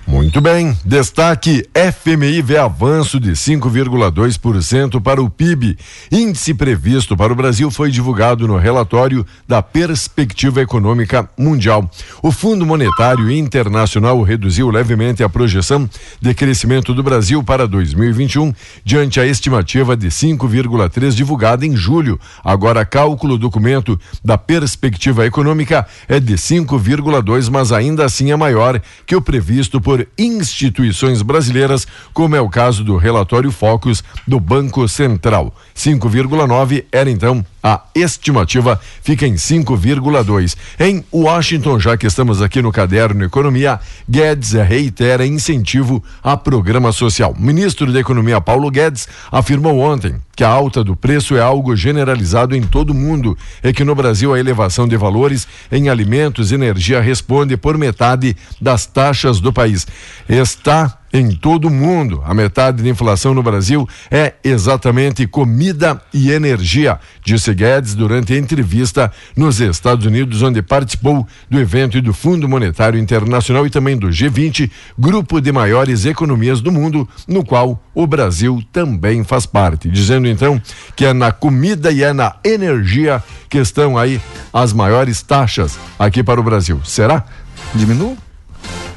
Muito 0.06 0.38
bem. 0.40 0.76
Destaque: 0.84 1.66
FMI 1.74 2.42
vê 2.42 2.58
avanço 2.58 3.18
de 3.18 3.32
5,2% 3.32 5.00
para 5.00 5.22
o 5.22 5.30
PIB. 5.30 5.78
Índice 6.12 6.52
previsto 6.52 7.16
para 7.16 7.32
o 7.32 7.36
Brasil 7.36 7.70
foi 7.70 7.90
divulgado 7.90 8.46
no 8.46 8.58
relatório 8.58 9.24
da 9.48 9.62
Perspectiva 9.62 10.60
Econômica 10.60 11.28
Mundial. 11.38 11.90
O 12.22 12.30
Fundo 12.30 12.66
Monetário 12.66 13.30
Internacional 13.30 14.20
reduziu 14.22 14.68
levemente 14.68 15.22
a 15.22 15.28
projeção 15.28 15.88
de 16.20 16.34
crescimento 16.34 16.92
do 16.92 17.02
Brasil 17.02 17.42
para 17.42 17.66
2021, 17.66 18.52
diante 18.84 19.18
a 19.20 19.26
estimativa 19.26 19.96
de 19.96 20.08
5,3 20.08 21.12
divulgada 21.12 21.64
em 21.64 21.74
julho. 21.74 22.20
Agora, 22.44 22.84
cálculo 22.84 23.38
documento 23.38 23.98
da 24.22 24.36
Perspectiva 24.36 25.24
Econômica 25.24 25.86
é 26.06 26.20
de 26.20 26.34
5,2, 26.34 27.48
mas 27.50 27.72
ainda 27.72 28.04
assim 28.04 28.30
é 28.30 28.36
maior 28.36 28.80
que 29.06 29.16
o 29.16 29.22
previsto 29.22 29.80
por 29.80 29.93
por 29.94 30.08
instituições 30.18 31.22
brasileiras, 31.22 31.86
como 32.12 32.34
é 32.34 32.40
o 32.40 32.48
caso 32.48 32.82
do 32.82 32.96
relatório 32.96 33.52
Focus 33.52 34.02
do 34.26 34.40
Banco 34.40 34.88
Central. 34.88 35.54
5,9 35.72 36.84
era 36.90 37.08
então 37.08 37.46
a 37.64 37.80
estimativa, 37.94 38.78
fica 39.02 39.26
em 39.26 39.36
5,2. 39.36 40.54
Em 40.78 41.02
Washington, 41.10 41.80
já 41.80 41.96
que 41.96 42.06
estamos 42.06 42.42
aqui 42.42 42.60
no 42.60 42.70
caderno 42.70 43.24
Economia, 43.24 43.80
Guedes 44.06 44.52
reitera 44.52 45.26
incentivo 45.26 46.04
a 46.22 46.36
programa 46.36 46.92
social. 46.92 47.34
Ministro 47.38 47.90
da 47.90 47.98
Economia, 47.98 48.38
Paulo 48.38 48.70
Guedes, 48.70 49.08
afirmou 49.32 49.78
ontem 49.78 50.16
que 50.36 50.44
a 50.44 50.48
alta 50.48 50.84
do 50.84 50.94
preço 50.94 51.36
é 51.36 51.40
algo 51.40 51.74
generalizado 51.74 52.54
em 52.54 52.62
todo 52.62 52.90
o 52.90 52.94
mundo 52.94 53.38
e 53.62 53.72
que 53.72 53.84
no 53.84 53.94
Brasil 53.94 54.34
a 54.34 54.38
elevação 54.38 54.86
de 54.86 54.96
valores 54.96 55.48
em 55.72 55.88
alimentos 55.88 56.52
e 56.52 56.56
energia 56.56 57.00
responde 57.00 57.56
por 57.56 57.78
metade 57.78 58.36
das 58.60 58.84
taxas 58.84 59.40
do 59.40 59.52
país. 59.52 59.86
Está 60.28 60.98
em 61.14 61.30
todo 61.30 61.68
o 61.68 61.70
mundo. 61.70 62.20
A 62.26 62.34
metade 62.34 62.82
da 62.82 62.88
inflação 62.88 63.32
no 63.32 63.42
Brasil 63.42 63.88
é 64.10 64.34
exatamente 64.42 65.28
comida 65.28 66.02
e 66.12 66.32
energia, 66.32 66.98
disse 67.24 67.54
Guedes 67.54 67.94
durante 67.94 68.34
a 68.34 68.36
entrevista 68.36 69.12
nos 69.36 69.60
Estados 69.60 70.04
Unidos, 70.04 70.42
onde 70.42 70.60
participou 70.60 71.24
do 71.48 71.60
evento 71.60 72.02
do 72.02 72.12
Fundo 72.12 72.48
Monetário 72.48 72.98
Internacional 72.98 73.64
e 73.64 73.70
também 73.70 73.96
do 73.96 74.08
G20, 74.08 74.68
grupo 74.98 75.40
de 75.40 75.52
maiores 75.52 76.04
economias 76.04 76.60
do 76.60 76.72
mundo, 76.72 77.08
no 77.28 77.44
qual 77.44 77.80
o 77.94 78.06
Brasil 78.08 78.60
também 78.72 79.22
faz 79.22 79.46
parte. 79.46 79.88
Dizendo 79.88 80.26
então 80.26 80.60
que 80.96 81.04
é 81.04 81.12
na 81.12 81.30
comida 81.30 81.92
e 81.92 82.02
é 82.02 82.12
na 82.12 82.34
energia 82.44 83.22
que 83.48 83.58
estão 83.58 83.96
aí 83.96 84.20
as 84.52 84.72
maiores 84.72 85.22
taxas 85.22 85.78
aqui 85.96 86.24
para 86.24 86.40
o 86.40 86.42
Brasil. 86.42 86.80
Será? 86.84 87.24
Diminua? 87.72 88.16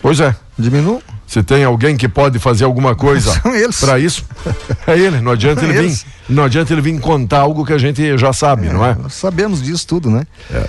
Pois 0.02 0.20
é. 0.20 0.36
Diminua? 0.58 1.17
Se 1.28 1.44
tem 1.44 1.66
alguém 1.66 1.98
que 1.98 2.08
pode 2.08 2.40
fazer 2.40 2.63
alguma 2.63 2.96
coisa 2.96 3.40
para 3.82 4.00
isso, 4.00 4.26
é 4.88 4.98
ele. 4.98 5.20
Não 5.20 5.34
adianta 5.34 5.66
ele 5.66 5.88
vir, 5.90 6.02
não 6.30 6.46
adianta 6.46 6.74
ele 6.74 6.82
vir 6.82 6.98
contar 7.02 7.42
algo 7.42 7.66
que 7.66 7.74
a 7.74 7.78
gente 7.78 8.18
já 8.18 8.32
sabe, 8.32 8.68
é, 8.68 8.74
não 8.74 8.84
é? 8.84 8.98
Sabemos 9.10 9.62
disso 9.62 9.86
tudo, 9.86 10.10
né? 10.10 10.26
É. 10.50 10.66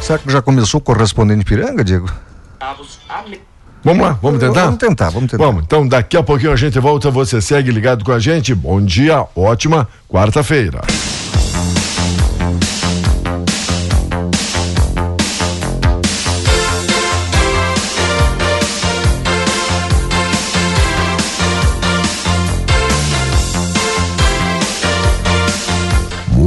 Será 0.00 0.18
que 0.18 0.32
já 0.32 0.40
começou 0.40 0.80
o 0.80 0.82
correspondente 0.82 1.44
Piranga, 1.44 1.84
Diego? 1.84 2.10
Vamos 3.84 4.02
lá, 4.02 4.18
vamos 4.22 4.40
tentar? 4.40 4.64
Vamos 4.64 4.78
tentar, 4.78 5.10
vamos 5.10 5.30
tentar. 5.30 5.44
Vamos, 5.44 5.64
então 5.64 5.86
daqui 5.86 6.16
a 6.16 6.22
pouquinho 6.22 6.52
a 6.52 6.56
gente 6.56 6.78
volta, 6.78 7.10
você 7.10 7.40
segue 7.40 7.70
ligado 7.70 8.02
com 8.02 8.12
a 8.12 8.18
gente. 8.18 8.54
Bom 8.54 8.80
dia, 8.82 9.26
ótima 9.36 9.86
quarta-feira. 10.08 10.80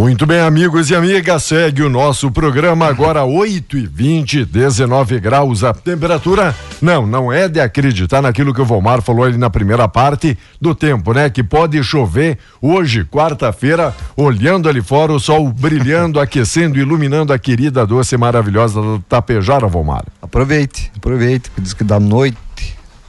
Muito 0.03 0.25
bem, 0.25 0.41
amigos 0.41 0.89
e 0.89 0.95
amigas, 0.95 1.43
segue 1.43 1.81
o 1.81 1.87
nosso 1.87 2.29
programa 2.29 2.87
agora 2.87 3.23
8 3.23 3.77
e 3.77 3.87
20, 3.87 4.43
19 4.43 5.17
graus 5.17 5.63
a 5.63 5.73
temperatura. 5.73 6.53
Não, 6.81 7.07
não 7.07 7.31
é 7.31 7.47
de 7.47 7.61
acreditar 7.61 8.21
naquilo 8.21 8.53
que 8.53 8.59
o 8.59 8.65
Volmar 8.65 9.01
falou 9.01 9.23
ali 9.23 9.37
na 9.37 9.49
primeira 9.49 9.87
parte 9.87 10.37
do 10.59 10.75
tempo, 10.75 11.13
né? 11.13 11.29
Que 11.29 11.41
pode 11.41 11.81
chover 11.85 12.37
hoje, 12.61 13.05
quarta-feira, 13.05 13.95
olhando 14.17 14.67
ali 14.67 14.81
fora, 14.81 15.13
o 15.13 15.19
sol 15.21 15.47
brilhando, 15.47 16.19
aquecendo, 16.19 16.77
iluminando 16.77 17.31
a 17.31 17.39
querida, 17.39 17.87
doce, 17.87 18.17
maravilhosa 18.17 18.81
Tapejara, 19.07 19.67
Volmar. 19.67 20.03
Aproveite, 20.21 20.91
aproveite, 20.97 21.49
que 21.49 21.61
diz 21.61 21.73
que 21.73 21.85
da 21.85 21.97
noite, 21.97 22.37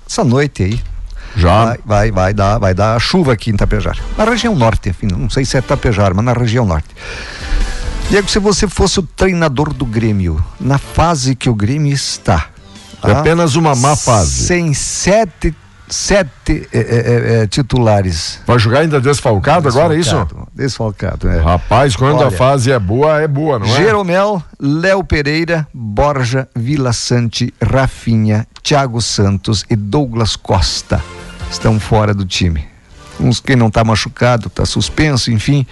essa 0.09 0.23
noite 0.23 0.63
aí, 0.63 0.81
já. 1.37 1.65
Vai, 1.65 1.79
vai, 1.85 2.11
vai 2.11 2.35
dar, 2.35 2.59
vai 2.59 2.75
dar 2.75 2.99
chuva 3.01 3.33
aqui 3.33 3.51
em 3.51 3.57
Tapejar. 3.57 3.99
Na 4.17 4.25
região 4.25 4.55
norte, 4.55 4.91
enfim, 4.91 5.07
não 5.07 5.29
sei 5.31 5.45
se 5.45 5.57
é 5.57 5.61
Tapejar, 5.61 6.15
mas 6.15 6.25
na 6.25 6.33
região 6.33 6.65
norte. 6.65 6.89
Diego, 8.09 8.29
se 8.29 8.39
você 8.39 8.69
fosse 8.69 9.01
o 9.01 9.03
treinador 9.03 9.73
do 9.73 9.85
Grêmio, 9.85 10.45
na 10.61 10.79
fase 10.79 11.35
que 11.35 11.49
o 11.49 11.55
Grêmio 11.55 11.93
está. 11.93 12.49
É 13.03 13.11
ah, 13.11 13.21
apenas 13.21 13.55
uma 13.55 13.75
má 13.75 13.97
fase. 13.97 14.47
Sem 14.47 14.73
sete 14.75 15.55
sete 15.87 16.67
é, 16.73 16.79
é, 16.79 17.43
é, 17.43 17.47
titulares. 17.47 18.41
Vai 18.47 18.59
jogar 18.59 18.81
ainda 18.81 19.01
desfalcado, 19.01 19.65
desfalcado 19.65 19.69
agora, 19.69 19.95
é 19.95 20.01
isso? 20.01 20.49
Desfalcado, 20.55 21.29
é. 21.29 21.41
Rapaz, 21.41 21.95
quando 21.95 22.19
Olha, 22.19 22.29
a 22.29 22.31
fase 22.31 22.73
é 22.73 22.79
boa, 22.79 23.21
é 23.21 23.29
boa, 23.29 23.59
não 23.59 23.67
é? 23.67 23.77
Jeromel, 23.77 24.43
Léo 24.59 25.05
Pereira, 25.05 25.67
Borja, 25.73 26.49
Vila 26.57 26.93
Sante, 26.93 27.53
Rafinha, 27.63 28.47
Thiago 28.63 29.01
Santos 29.01 29.65
e 29.69 29.77
Douglas 29.77 30.37
Costa 30.37 31.03
estão 31.55 31.79
fora 31.81 32.13
do 32.13 32.25
time. 32.25 32.65
Uns 33.19 33.41
quem 33.41 33.57
não 33.57 33.69
está 33.69 33.85
machucado, 33.85 34.49
está 34.49 34.67
suspenso, 34.67 35.31
enfim. 35.31 35.67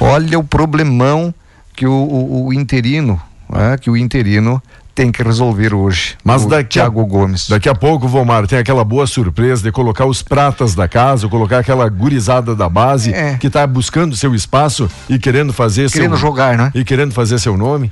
Olha 0.00 0.38
o 0.38 0.44
problemão 0.44 1.34
que 1.76 1.86
o, 1.86 1.92
o, 1.92 2.46
o 2.46 2.52
interino, 2.52 3.20
né, 3.48 3.76
que 3.78 3.90
o 3.90 3.96
interino 3.96 4.60
tem 4.94 5.10
que 5.10 5.22
resolver 5.22 5.74
hoje. 5.74 6.16
Mas 6.22 6.44
daqui 6.44 6.78
Thiago 6.78 7.00
a, 7.00 7.04
Gomes. 7.04 7.48
Daqui 7.48 7.68
a 7.68 7.74
pouco, 7.74 8.06
Vomar, 8.08 8.46
tem 8.46 8.58
aquela 8.58 8.84
boa 8.84 9.06
surpresa 9.06 9.62
de 9.62 9.72
colocar 9.72 10.04
os 10.04 10.22
pratas 10.22 10.74
da 10.74 10.86
casa, 10.86 11.28
colocar 11.28 11.58
aquela 11.58 11.88
gurizada 11.88 12.54
da 12.54 12.68
base 12.68 13.12
É. 13.12 13.36
que 13.38 13.46
está 13.46 13.66
buscando 13.66 14.16
seu 14.16 14.34
espaço 14.34 14.90
e 15.08 15.18
querendo 15.18 15.52
fazer 15.52 15.90
Querendo 15.90 16.16
seu 16.16 16.18
jogar, 16.18 16.58
né? 16.58 16.70
e 16.74 16.84
querendo 16.84 17.12
fazer 17.12 17.38
seu 17.38 17.56
nome. 17.56 17.90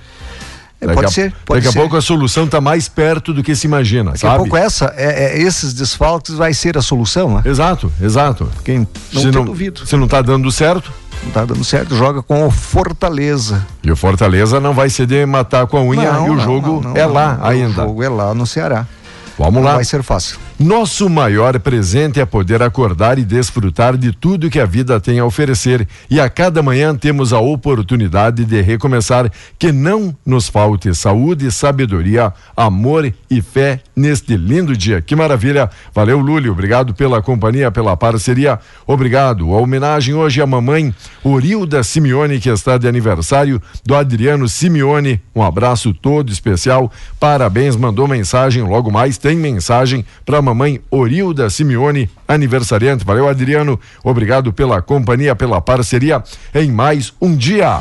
É, 0.80 0.86
Daqui 0.86 0.94
pode 0.94 1.06
a, 1.06 1.10
ser, 1.10 1.34
pode 1.44 1.60
daqui 1.60 1.72
ser. 1.72 1.78
a 1.78 1.82
pouco 1.82 1.96
a 1.96 2.00
solução 2.00 2.44
está 2.44 2.58
mais 2.60 2.88
perto 2.88 3.34
do 3.34 3.42
que 3.42 3.54
se 3.54 3.66
imagina, 3.66 4.12
Daqui 4.12 4.24
a 4.26 4.30
sabe? 4.30 4.38
pouco 4.38 4.56
essa, 4.56 4.94
é, 4.96 5.36
é, 5.36 5.42
esses 5.42 5.74
desfalques 5.74 6.34
vai 6.34 6.54
ser 6.54 6.78
a 6.78 6.82
solução, 6.82 7.34
né? 7.34 7.42
Exato, 7.44 7.92
exato. 8.00 8.48
Quem 8.64 8.88
não 9.12 9.20
se 9.20 9.30
não, 9.30 9.44
duvido. 9.44 9.84
se 9.86 9.94
não 9.96 10.08
tá 10.08 10.22
dando 10.22 10.50
certo, 10.50 10.90
Não 11.22 11.30
tá 11.32 11.44
dando 11.44 11.62
certo, 11.64 11.94
joga 11.94 12.22
com 12.22 12.46
o 12.46 12.50
Fortaleza. 12.50 13.66
e 13.84 13.90
o 13.92 13.96
Fortaleza 13.96 14.58
não 14.58 14.72
vai 14.72 14.88
ceder 14.88 15.26
matar 15.26 15.66
com 15.66 15.76
a 15.76 15.82
unha 15.82 16.12
Não, 16.12 16.26
e 16.26 16.30
o 16.30 16.34
não, 16.36 16.42
jogo 16.44 16.68
não, 16.82 16.90
não, 16.92 16.96
é 16.96 17.02
não, 17.06 17.12
lá 17.12 17.36
não, 17.36 17.44
ainda. 17.46 17.82
O 17.82 17.86
jogo 17.88 18.02
é 18.02 18.08
lá 18.08 18.32
no 18.32 18.46
Ceará. 18.46 18.86
Vamos 19.38 19.54
Não 19.54 19.62
lá. 19.62 19.74
vai 19.74 19.84
ser 19.84 20.02
fácil. 20.02 20.38
Nosso 20.62 21.08
maior 21.08 21.58
presente 21.58 22.20
é 22.20 22.26
poder 22.26 22.62
acordar 22.62 23.18
e 23.18 23.24
desfrutar 23.24 23.96
de 23.96 24.12
tudo 24.12 24.50
que 24.50 24.60
a 24.60 24.66
vida 24.66 25.00
tem 25.00 25.18
a 25.18 25.24
oferecer. 25.24 25.88
E 26.10 26.20
a 26.20 26.28
cada 26.28 26.62
manhã 26.62 26.94
temos 26.94 27.32
a 27.32 27.40
oportunidade 27.40 28.44
de 28.44 28.60
recomeçar. 28.60 29.32
Que 29.58 29.72
não 29.72 30.14
nos 30.24 30.50
falte 30.50 30.94
saúde, 30.94 31.50
sabedoria, 31.50 32.30
amor 32.54 33.10
e 33.30 33.40
fé 33.40 33.80
neste 33.96 34.36
lindo 34.36 34.76
dia. 34.76 35.00
Que 35.00 35.16
maravilha. 35.16 35.70
Valeu, 35.94 36.18
Lúlio. 36.18 36.52
Obrigado 36.52 36.92
pela 36.92 37.22
companhia, 37.22 37.70
pela 37.70 37.96
parceria. 37.96 38.60
Obrigado. 38.86 39.54
A 39.54 39.56
homenagem 39.62 40.14
hoje 40.14 40.42
à 40.42 40.46
mamãe 40.46 40.94
Orilda 41.24 41.82
Simeone, 41.82 42.38
que 42.38 42.50
está 42.50 42.76
de 42.76 42.86
aniversário, 42.86 43.62
do 43.82 43.94
Adriano 43.94 44.46
Simeone. 44.46 45.22
Um 45.34 45.42
abraço 45.42 45.94
todo 45.94 46.30
especial. 46.30 46.92
Parabéns. 47.18 47.76
Mandou 47.76 48.06
mensagem. 48.06 48.62
Logo 48.62 48.90
mais 48.90 49.16
tem 49.16 49.38
mensagem 49.38 50.04
para 50.26 50.49
mamãe 50.50 50.80
Orilda 50.90 51.48
Simeone, 51.48 52.10
aniversariante. 52.26 53.04
Valeu, 53.04 53.28
Adriano. 53.28 53.78
Obrigado 54.02 54.52
pela 54.52 54.82
companhia, 54.82 55.34
pela 55.36 55.60
parceria 55.60 56.22
em 56.54 56.70
mais 56.70 57.12
um 57.20 57.36
dia. 57.36 57.80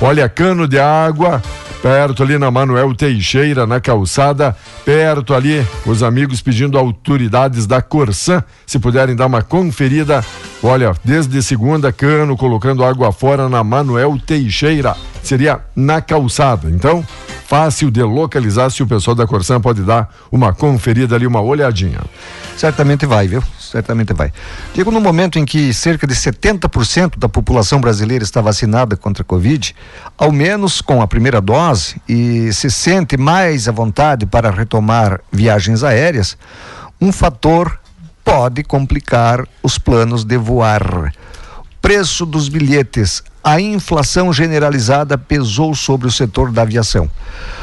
Olha, 0.00 0.28
cano 0.28 0.68
de 0.68 0.78
água, 0.78 1.42
perto 1.82 2.22
ali 2.22 2.36
na 2.36 2.50
Manuel 2.50 2.94
Teixeira, 2.94 3.66
na 3.66 3.80
calçada, 3.80 4.54
perto 4.84 5.32
ali, 5.32 5.66
os 5.86 6.02
amigos 6.02 6.42
pedindo 6.42 6.78
autoridades 6.78 7.66
da 7.66 7.80
Corsan, 7.80 8.44
se 8.66 8.78
puderem 8.78 9.16
dar 9.16 9.26
uma 9.26 9.40
conferida. 9.40 10.22
Olha, 10.62 10.92
desde 11.02 11.42
segunda, 11.42 11.90
cano 11.92 12.36
colocando 12.36 12.84
água 12.84 13.10
fora 13.10 13.48
na 13.48 13.64
Manuel 13.64 14.18
Teixeira, 14.18 14.94
seria 15.26 15.60
na 15.74 16.00
calçada. 16.00 16.70
Então, 16.70 17.04
fácil 17.46 17.90
de 17.90 18.02
localizar 18.02 18.70
se 18.70 18.82
o 18.82 18.86
pessoal 18.86 19.14
da 19.14 19.26
Corsan 19.26 19.60
pode 19.60 19.82
dar 19.82 20.12
uma 20.30 20.52
conferida 20.52 21.14
ali, 21.14 21.26
uma 21.26 21.40
olhadinha. 21.40 22.00
Certamente 22.56 23.06
vai, 23.06 23.28
viu? 23.28 23.42
Certamente 23.58 24.12
vai. 24.12 24.32
Digo, 24.74 24.90
no 24.90 25.00
momento 25.00 25.38
em 25.38 25.44
que 25.44 25.74
cerca 25.74 26.06
de 26.06 26.14
70% 26.14 27.18
da 27.18 27.28
população 27.28 27.80
brasileira 27.80 28.24
está 28.24 28.40
vacinada 28.40 28.96
contra 28.96 29.22
a 29.22 29.24
Covid, 29.24 29.74
ao 30.16 30.32
menos 30.32 30.80
com 30.80 31.02
a 31.02 31.06
primeira 31.06 31.40
dose, 31.40 32.00
e 32.08 32.52
se 32.52 32.70
sente 32.70 33.16
mais 33.16 33.68
à 33.68 33.72
vontade 33.72 34.24
para 34.24 34.50
retomar 34.50 35.20
viagens 35.30 35.82
aéreas, 35.82 36.38
um 37.00 37.12
fator 37.12 37.78
pode 38.24 38.64
complicar 38.64 39.46
os 39.62 39.78
planos 39.78 40.24
de 40.24 40.36
voar. 40.36 41.12
Preço 41.80 42.26
dos 42.26 42.48
bilhetes. 42.48 43.22
A 43.48 43.60
inflação 43.60 44.32
generalizada 44.32 45.16
pesou 45.16 45.72
sobre 45.72 46.08
o 46.08 46.10
setor 46.10 46.50
da 46.50 46.62
aviação. 46.62 47.08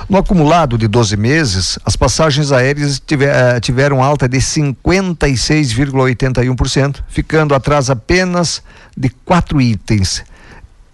No 0.08 0.17
acumulado 0.17 0.78
de 0.78 0.88
12 0.88 1.17
meses, 1.17 1.78
as 1.84 1.98
passagens 1.98 2.54
aéreas 2.54 3.04
eh, 3.12 3.60
tiveram 3.60 4.02
alta 4.02 4.30
de 4.30 4.38
56,81%, 4.38 7.02
ficando 7.10 7.54
atrás 7.54 7.89
apenas 7.89 8.63
de 8.96 9.10
quatro 9.10 9.60
itens. 9.60 10.24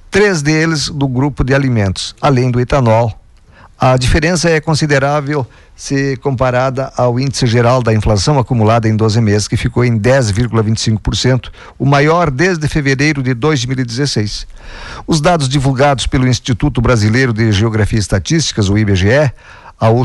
Três 0.09 0.41
deles 0.41 0.89
do 0.89 1.07
grupo 1.07 1.43
de 1.43 1.53
alimentos, 1.53 2.15
além 2.19 2.49
do 2.49 2.59
etanol. 2.59 3.15
A 3.79 3.95
diferença 3.95 4.49
é 4.49 4.59
considerável 4.59 5.45
se 5.79 6.17
comparada 6.17 6.91
ao 6.97 7.17
índice 7.17 7.47
geral 7.47 7.81
da 7.81 7.93
inflação 7.93 8.37
acumulada 8.37 8.89
em 8.89 8.97
12 8.97 9.21
meses, 9.21 9.47
que 9.47 9.55
ficou 9.55 9.85
em 9.85 9.97
10,25%, 9.97 11.49
o 11.79 11.85
maior 11.85 12.29
desde 12.29 12.67
fevereiro 12.67 13.23
de 13.23 13.33
2016. 13.33 14.45
Os 15.07 15.21
dados 15.21 15.47
divulgados 15.47 16.05
pelo 16.05 16.27
Instituto 16.27 16.81
Brasileiro 16.81 17.31
de 17.31 17.53
Geografia 17.53 17.97
e 17.97 18.01
Estatísticas, 18.01 18.67
o 18.67 18.77
IBGE, 18.77 19.31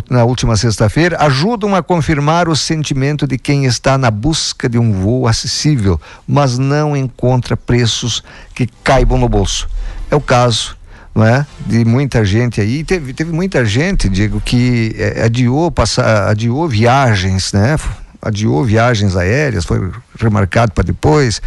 na 0.08 0.22
última 0.22 0.56
sexta-feira, 0.56 1.16
ajudam 1.18 1.74
a 1.74 1.82
confirmar 1.82 2.48
o 2.48 2.54
sentimento 2.54 3.26
de 3.26 3.37
quem 3.37 3.64
está 3.64 3.98
na 3.98 4.12
busca 4.12 4.68
de 4.68 4.78
um 4.78 4.92
voo 4.92 5.26
acessível, 5.26 6.00
mas 6.24 6.56
não 6.56 6.96
encontra 6.96 7.56
preços 7.56 8.22
que 8.54 8.68
caibam 8.84 9.18
no 9.18 9.28
bolso. 9.28 9.68
É 10.08 10.14
o 10.14 10.20
caso 10.20 10.76
não 11.14 11.24
é? 11.24 11.46
De 11.66 11.85
muita 11.85 12.24
gente 12.24 12.61
aí. 12.61 12.83
Teve, 12.83 13.12
teve 13.12 13.33
muita 13.33 13.64
gente, 13.64 14.09
digo, 14.09 14.40
que 14.40 14.94
eh, 14.98 15.24
adiou, 15.24 15.70
passa, 15.70 16.29
adiou 16.29 16.68
viagens, 16.68 17.53
né? 17.53 17.77
Adiou 18.20 18.64
viagens 18.64 19.16
aéreas, 19.16 19.64
foi 19.64 19.90
remarcado 20.18 20.72
para 20.72 20.85
depois. 20.85 21.40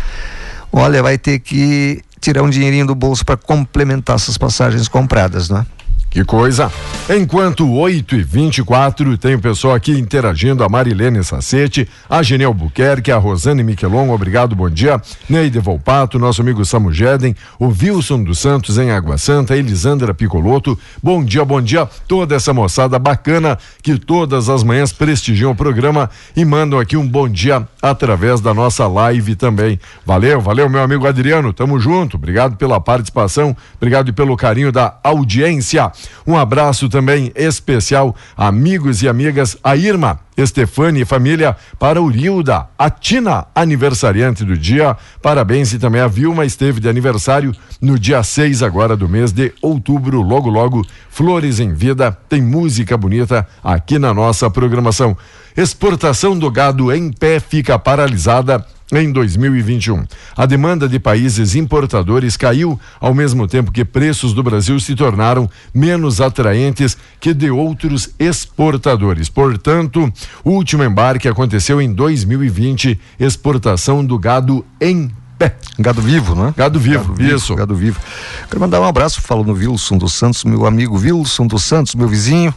Olha, 0.71 1.03
vai 1.03 1.17
ter 1.17 1.39
que 1.39 2.01
tirar 2.21 2.43
um 2.43 2.49
dinheirinho 2.49 2.85
do 2.85 2.95
bolso 2.95 3.25
para 3.25 3.35
complementar 3.35 4.15
essas 4.15 4.37
passagens 4.37 4.87
compradas, 4.87 5.49
não 5.49 5.59
é? 5.59 5.65
Que 6.09 6.23
coisa! 6.23 6.71
Enquanto 7.09 7.71
8 7.71 8.15
e 8.15 8.21
24 8.23 9.17
tem 9.17 9.35
o 9.35 9.39
pessoal 9.39 9.73
aqui 9.75 9.91
interagindo, 9.91 10.61
a 10.61 10.67
Marilene 10.67 11.23
Sacete, 11.23 11.87
a 12.09 12.21
Genel 12.21 12.53
Buquerque, 12.53 13.13
a 13.13 13.17
Rosane 13.17 13.63
Miquelon, 13.63 14.09
obrigado, 14.09 14.53
bom 14.55 14.69
dia. 14.69 15.01
Neide 15.29 15.59
Volpato, 15.59 16.19
nosso 16.19 16.41
amigo 16.41 16.65
Samu 16.65 16.91
Jeden, 16.91 17.33
o 17.57 17.67
Wilson 17.67 18.23
dos 18.23 18.39
Santos 18.39 18.77
em 18.77 18.91
Água 18.91 19.17
Santa, 19.17 19.55
Elisandra 19.55 20.13
Picoloto, 20.13 20.77
bom 21.01 21.23
dia, 21.23 21.45
bom 21.45 21.61
dia. 21.61 21.87
Toda 22.09 22.35
essa 22.35 22.53
moçada 22.53 22.99
bacana 22.99 23.57
que 23.81 23.97
todas 23.97 24.49
as 24.49 24.63
manhãs 24.63 24.91
prestigiam 24.91 25.51
o 25.51 25.55
programa 25.55 26.09
e 26.35 26.43
mandam 26.43 26.77
aqui 26.77 26.97
um 26.97 27.07
bom 27.07 27.29
dia 27.29 27.65
através 27.81 28.41
da 28.41 28.53
nossa 28.53 28.85
live 28.85 29.35
também. 29.35 29.79
Valeu, 30.05 30.41
valeu, 30.41 30.69
meu 30.69 30.81
amigo 30.81 31.07
Adriano, 31.07 31.53
tamo 31.53 31.79
junto. 31.79 32.17
Obrigado 32.17 32.57
pela 32.57 32.81
participação, 32.81 33.55
obrigado 33.77 34.13
pelo 34.13 34.35
carinho 34.35 34.73
da 34.73 34.97
audiência. 35.01 35.89
Um 36.25 36.37
abraço 36.37 36.89
também 36.89 37.31
especial, 37.35 38.15
amigos 38.35 39.01
e 39.01 39.07
amigas, 39.07 39.57
a 39.63 39.75
Irma, 39.75 40.19
Estefane 40.37 41.01
e 41.01 41.05
família, 41.05 41.55
para 41.79 42.01
o 42.01 42.07
Rilda, 42.07 42.67
a 42.77 42.89
Tina, 42.89 43.47
aniversariante 43.55 44.43
do 44.43 44.57
dia. 44.57 44.95
Parabéns 45.21 45.73
e 45.73 45.79
também 45.79 46.01
a 46.01 46.07
Vilma 46.07 46.45
esteve 46.45 46.79
de 46.79 46.87
aniversário 46.87 47.55
no 47.81 47.97
dia 47.97 48.21
6 48.21 48.61
agora 48.61 48.95
do 48.95 49.09
mês 49.09 49.31
de 49.31 49.53
outubro. 49.61 50.21
Logo, 50.21 50.49
logo, 50.49 50.85
Flores 51.09 51.59
em 51.59 51.73
Vida, 51.73 52.15
tem 52.29 52.41
música 52.41 52.95
bonita 52.95 53.47
aqui 53.63 53.97
na 53.97 54.13
nossa 54.13 54.49
programação. 54.49 55.17
Exportação 55.55 56.37
do 56.37 56.51
gado 56.51 56.93
em 56.93 57.11
pé 57.11 57.39
fica 57.39 57.79
paralisada 57.79 58.63
em 58.91 59.11
2021. 59.11 60.05
A 60.35 60.45
demanda 60.45 60.87
de 60.87 60.99
países 60.99 61.55
importadores 61.55 62.37
caiu 62.37 62.79
ao 62.99 63.13
mesmo 63.13 63.47
tempo 63.47 63.71
que 63.71 63.83
preços 63.83 64.33
do 64.33 64.41
Brasil 64.41 64.79
se 64.79 64.95
tornaram 64.95 65.49
menos 65.73 66.21
atraentes 66.21 66.97
que 67.19 67.33
de 67.33 67.49
outros 67.49 68.09
exportadores. 68.17 69.29
Portanto, 69.29 70.11
o 70.43 70.51
último 70.51 70.83
embarque 70.83 71.27
aconteceu 71.27 71.81
em 71.81 71.93
2020, 71.93 72.99
exportação 73.19 74.05
do 74.05 74.17
gado 74.17 74.65
em 74.79 75.11
pé. 75.37 75.55
Gado 75.77 76.01
vivo, 76.01 76.35
né? 76.35 76.53
Gado 76.55 76.79
vivo, 76.79 77.21
isso. 77.21 77.55
Gado 77.55 77.75
vivo. 77.75 77.99
Quero 78.47 78.59
mandar 78.59 78.79
um 78.81 78.85
abraço, 78.85 79.21
falo 79.21 79.43
no 79.43 79.53
Wilson 79.53 79.97
dos 79.97 80.13
Santos, 80.13 80.43
meu 80.43 80.65
amigo 80.65 80.97
Wilson 80.97 81.45
dos 81.45 81.63
Santos, 81.63 81.93
meu 81.93 82.07
vizinho, 82.07 82.53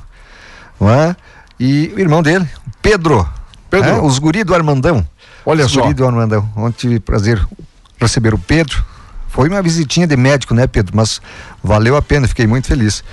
não 0.81 0.91
é? 0.91 1.15
E 1.59 1.93
o 1.95 2.01
irmão 2.01 2.23
dele, 2.23 2.49
Pedro. 2.81 3.29
Pedro. 3.69 3.89
é? 3.89 4.01
Os 4.01 4.19
guri 4.19 4.43
do 4.43 4.55
Armandão. 4.55 5.07
Olha 5.45 5.67
só. 5.69 5.83
guri 5.83 5.95
do 5.95 6.07
Armandão. 6.07 6.49
Ontem 6.57 6.89
tive 6.89 7.01
prazer 7.01 7.45
receber 8.01 8.35
o 8.35 8.39
Pedro. 8.39 8.85
Foi 9.29 9.49
uma 9.49 9.63
visitinha 9.63 10.07
de 10.07 10.17
médico, 10.17 10.55
né, 10.55 10.67
Pedro? 10.67 10.97
Mas 10.97 11.21
valeu 11.63 11.97
a 11.97 12.03
pena, 12.03 12.27
fiquei 12.27 12.47
muito 12.47 12.67
feliz. 12.67 13.05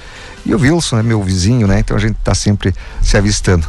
E 0.45 0.53
o 0.55 0.59
Wilson 0.59 0.99
é 0.99 1.03
meu 1.03 1.21
vizinho, 1.21 1.67
né? 1.67 1.79
Então 1.79 1.95
a 1.95 1.99
gente 1.99 2.15
tá 2.23 2.33
sempre 2.33 2.73
se 3.01 3.17
avistando. 3.17 3.67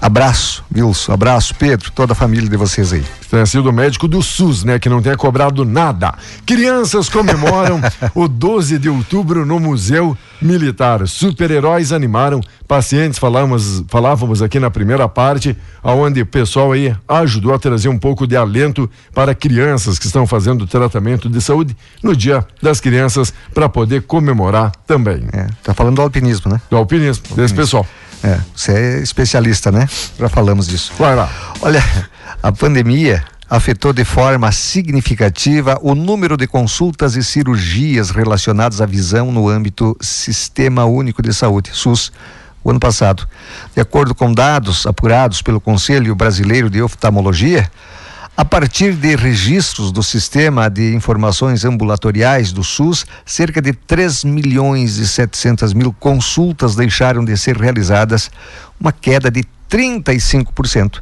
Abraço, 0.00 0.64
Wilson. 0.74 1.12
Abraço, 1.12 1.54
Pedro, 1.56 1.90
toda 1.90 2.12
a 2.12 2.16
família 2.16 2.48
de 2.48 2.56
vocês 2.56 2.92
aí. 2.92 3.04
tenha 3.28 3.44
sido 3.44 3.72
médico 3.72 4.06
do 4.06 4.22
SUS, 4.22 4.62
né? 4.62 4.78
Que 4.78 4.88
não 4.88 5.02
tenha 5.02 5.16
cobrado 5.16 5.64
nada. 5.64 6.14
Crianças 6.46 7.08
comemoram 7.08 7.80
o 8.14 8.28
12 8.28 8.78
de 8.78 8.88
outubro 8.88 9.44
no 9.44 9.58
Museu 9.58 10.16
Militar. 10.40 11.06
Super-heróis 11.08 11.92
animaram 11.92 12.40
pacientes. 12.66 13.18
Falamos, 13.18 13.82
falávamos 13.88 14.40
aqui 14.40 14.60
na 14.60 14.70
primeira 14.70 15.08
parte, 15.08 15.56
aonde 15.82 16.22
o 16.22 16.26
pessoal 16.26 16.72
aí 16.72 16.94
ajudou 17.08 17.52
a 17.52 17.58
trazer 17.58 17.88
um 17.88 17.98
pouco 17.98 18.24
de 18.24 18.36
alento 18.36 18.88
para 19.12 19.34
crianças 19.34 19.98
que 19.98 20.06
estão 20.06 20.28
fazendo 20.28 20.66
tratamento 20.66 21.28
de 21.28 21.40
saúde 21.40 21.76
no 22.02 22.14
Dia 22.14 22.46
das 22.62 22.80
Crianças 22.80 23.34
para 23.52 23.68
poder 23.68 24.02
comemorar 24.02 24.70
também. 24.86 25.24
É, 25.32 25.48
tá 25.62 25.74
falando 25.74 25.96
do 25.96 26.02
alpinismo, 26.02 26.52
né? 26.52 26.60
Do 26.70 26.76
alpinismo, 26.76 27.34
desse 27.34 27.52
pessoal. 27.52 27.84
É, 28.22 28.38
você 28.54 28.72
é 28.72 29.02
especialista, 29.02 29.70
né? 29.70 29.88
Já 30.18 30.28
falamos 30.28 30.66
disso. 30.66 30.92
Vai 30.98 31.14
lá. 31.14 31.30
Olha, 31.60 31.82
a 32.42 32.50
pandemia 32.50 33.24
afetou 33.48 33.92
de 33.92 34.04
forma 34.04 34.52
significativa 34.52 35.78
o 35.82 35.94
número 35.94 36.36
de 36.36 36.46
consultas 36.46 37.16
e 37.16 37.24
cirurgias 37.24 38.10
relacionadas 38.10 38.80
à 38.80 38.86
visão 38.86 39.32
no 39.32 39.48
âmbito 39.48 39.96
Sistema 40.00 40.84
Único 40.84 41.22
de 41.22 41.32
Saúde, 41.32 41.70
SUS, 41.72 42.12
o 42.62 42.70
ano 42.70 42.80
passado. 42.80 43.26
De 43.74 43.80
acordo 43.80 44.14
com 44.14 44.32
dados 44.32 44.86
apurados 44.86 45.40
pelo 45.40 45.60
Conselho 45.60 46.14
Brasileiro 46.14 46.68
de 46.68 46.82
Oftalmologia, 46.82 47.70
a 48.38 48.44
partir 48.44 48.92
de 48.92 49.16
registros 49.16 49.90
do 49.90 50.00
Sistema 50.00 50.70
de 50.70 50.94
Informações 50.94 51.64
Ambulatoriais 51.64 52.52
do 52.52 52.62
SUS, 52.62 53.04
cerca 53.26 53.60
de 53.60 53.72
3 53.72 54.22
milhões 54.22 54.98
e 54.98 55.08
700 55.08 55.72
mil 55.72 55.92
consultas 55.92 56.76
deixaram 56.76 57.24
de 57.24 57.36
ser 57.36 57.56
realizadas, 57.56 58.30
uma 58.80 58.92
queda 58.92 59.28
de 59.28 59.44
35%. 59.68 61.00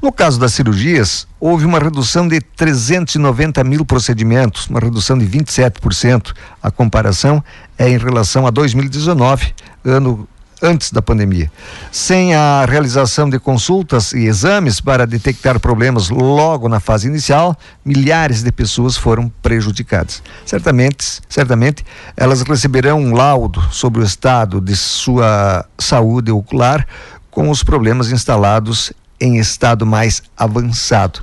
No 0.00 0.12
caso 0.12 0.38
das 0.38 0.54
cirurgias, 0.54 1.26
houve 1.40 1.64
uma 1.64 1.80
redução 1.80 2.28
de 2.28 2.40
390 2.40 3.64
mil 3.64 3.84
procedimentos, 3.84 4.68
uma 4.68 4.78
redução 4.78 5.18
de 5.18 5.26
27%. 5.26 6.32
A 6.62 6.70
comparação 6.70 7.42
é 7.76 7.88
em 7.88 7.98
relação 7.98 8.46
a 8.46 8.50
2019, 8.50 9.52
ano 9.84 10.28
antes 10.62 10.90
da 10.90 11.02
pandemia. 11.02 11.50
Sem 11.92 12.34
a 12.34 12.64
realização 12.64 13.28
de 13.28 13.38
consultas 13.38 14.12
e 14.12 14.26
exames 14.26 14.80
para 14.80 15.06
detectar 15.06 15.60
problemas 15.60 16.08
logo 16.08 16.68
na 16.68 16.80
fase 16.80 17.08
inicial, 17.08 17.56
milhares 17.84 18.42
de 18.42 18.50
pessoas 18.50 18.96
foram 18.96 19.30
prejudicadas. 19.42 20.22
Certamente, 20.44 21.20
certamente, 21.28 21.84
elas 22.16 22.42
receberão 22.42 23.00
um 23.00 23.14
laudo 23.14 23.60
sobre 23.70 24.00
o 24.00 24.04
estado 24.04 24.60
de 24.60 24.76
sua 24.76 25.66
saúde 25.78 26.30
ocular 26.30 26.86
com 27.30 27.50
os 27.50 27.62
problemas 27.62 28.10
instalados 28.10 28.92
em 29.20 29.38
estado 29.38 29.86
mais 29.86 30.22
avançado. 30.36 31.20